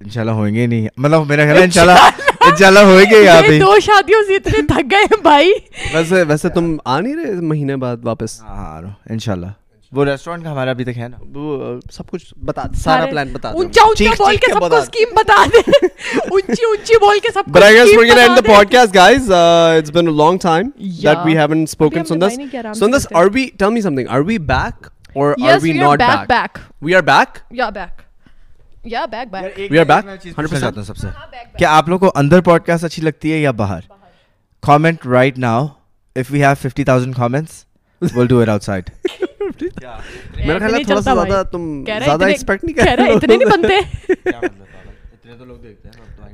[0.00, 1.92] انشاءاللہ ہوئیں گے نہیں۔ مطلب میرا خیال ہے انشاءاللہ
[2.40, 5.52] انشاءاللہ۔ ہوئیں گے یہاں پہ دو شادیوں سے اتنے تھک گئے ہیں بھائی۔
[5.94, 8.80] ویسے ویسے تم آ نہیں رہے مہینے بعد واپس؟ ہاں ہاں
[9.10, 9.46] انشاءاللہ۔
[9.92, 13.48] وہ ریسٹورینٹ کا ہمارا ابھی تک ہے نا وہ سب کچھ بتا سارا پلان بتا
[13.48, 17.52] اونچا اونچا بول کے سب کو اسکیم بتا دے اونچی اونچی بول کے سب کو
[17.56, 19.28] But I guess scheme we're gonna end the بتا دے۔ podcast, guys.
[19.38, 21.24] Uh, it's been a long time that Yeah.
[21.26, 21.98] we haven't spoken.
[21.98, 23.22] Abhi humne Sundas, bhai ne kya aram se Sundas, karte hain.
[23.22, 23.44] are we?
[23.62, 24.08] Tell me something.
[24.18, 26.60] Are we back or are Yes, we we are not back, back.
[26.88, 27.42] We are back.
[27.60, 28.00] یا back
[28.86, 30.06] یا back back We are back.
[30.06, 31.08] Hundred چاہتا ہوں سب سے
[31.58, 33.80] کیا آپ لوگ کو اندر pod cost اچھی لگتی ہے یا باہر
[34.62, 35.66] comment right now
[36.16, 37.64] if we have fifty thousand comments
[38.14, 38.90] will do it outside
[40.36, 43.80] میرا خیال ہے تھوڑا سا زیادہ تم زیادہ ایکسپیکٹ نہیں کر رہے اتنے نہیں بنتے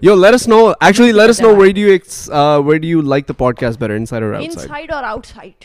[0.03, 0.75] Yo, let us know.
[0.81, 3.81] Actually, let us know where do you ex- uh, where do you like the podcast
[3.81, 4.61] better, inside or outside?
[4.61, 5.65] Inside اور آؤٹ سائڈ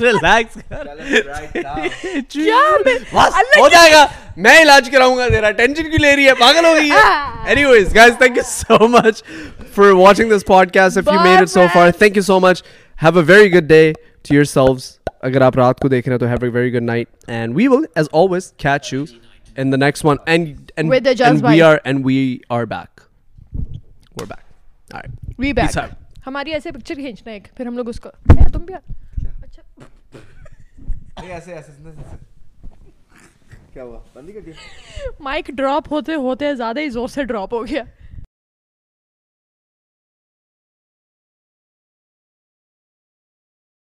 [0.00, 0.56] Relax.
[2.28, 2.94] کیا میں
[3.56, 4.04] ہو جائے گا
[4.36, 7.94] میں علاج کراؤں گا تیرا ٹینشن کیوں لے رہی ہے پاگل ہو گئی ہے anyways
[7.94, 9.22] guys thank you so much
[9.74, 12.62] for watching this podcast if you made it so far thank you so much
[13.00, 13.92] have a very good day
[14.24, 14.90] to yourselves
[15.20, 17.68] اگر آپ رات کو دیکھ رہے ہیں تو have a very good night and we
[17.68, 19.04] will as always catch you
[19.56, 20.48] in the next one and
[21.42, 21.60] we.
[21.62, 23.00] Are and we are back
[24.16, 25.78] we back we back.
[26.26, 28.10] ہماری ایسے پکچر کھینچنا ایک پھر ہم لوگ اس کو
[28.52, 29.62] تم بھی اچھا۔
[35.20, 37.82] مائک ڈراپ ہوتے ہوتے زیادہ ہی زور سے ڈراپ ہو گیا۔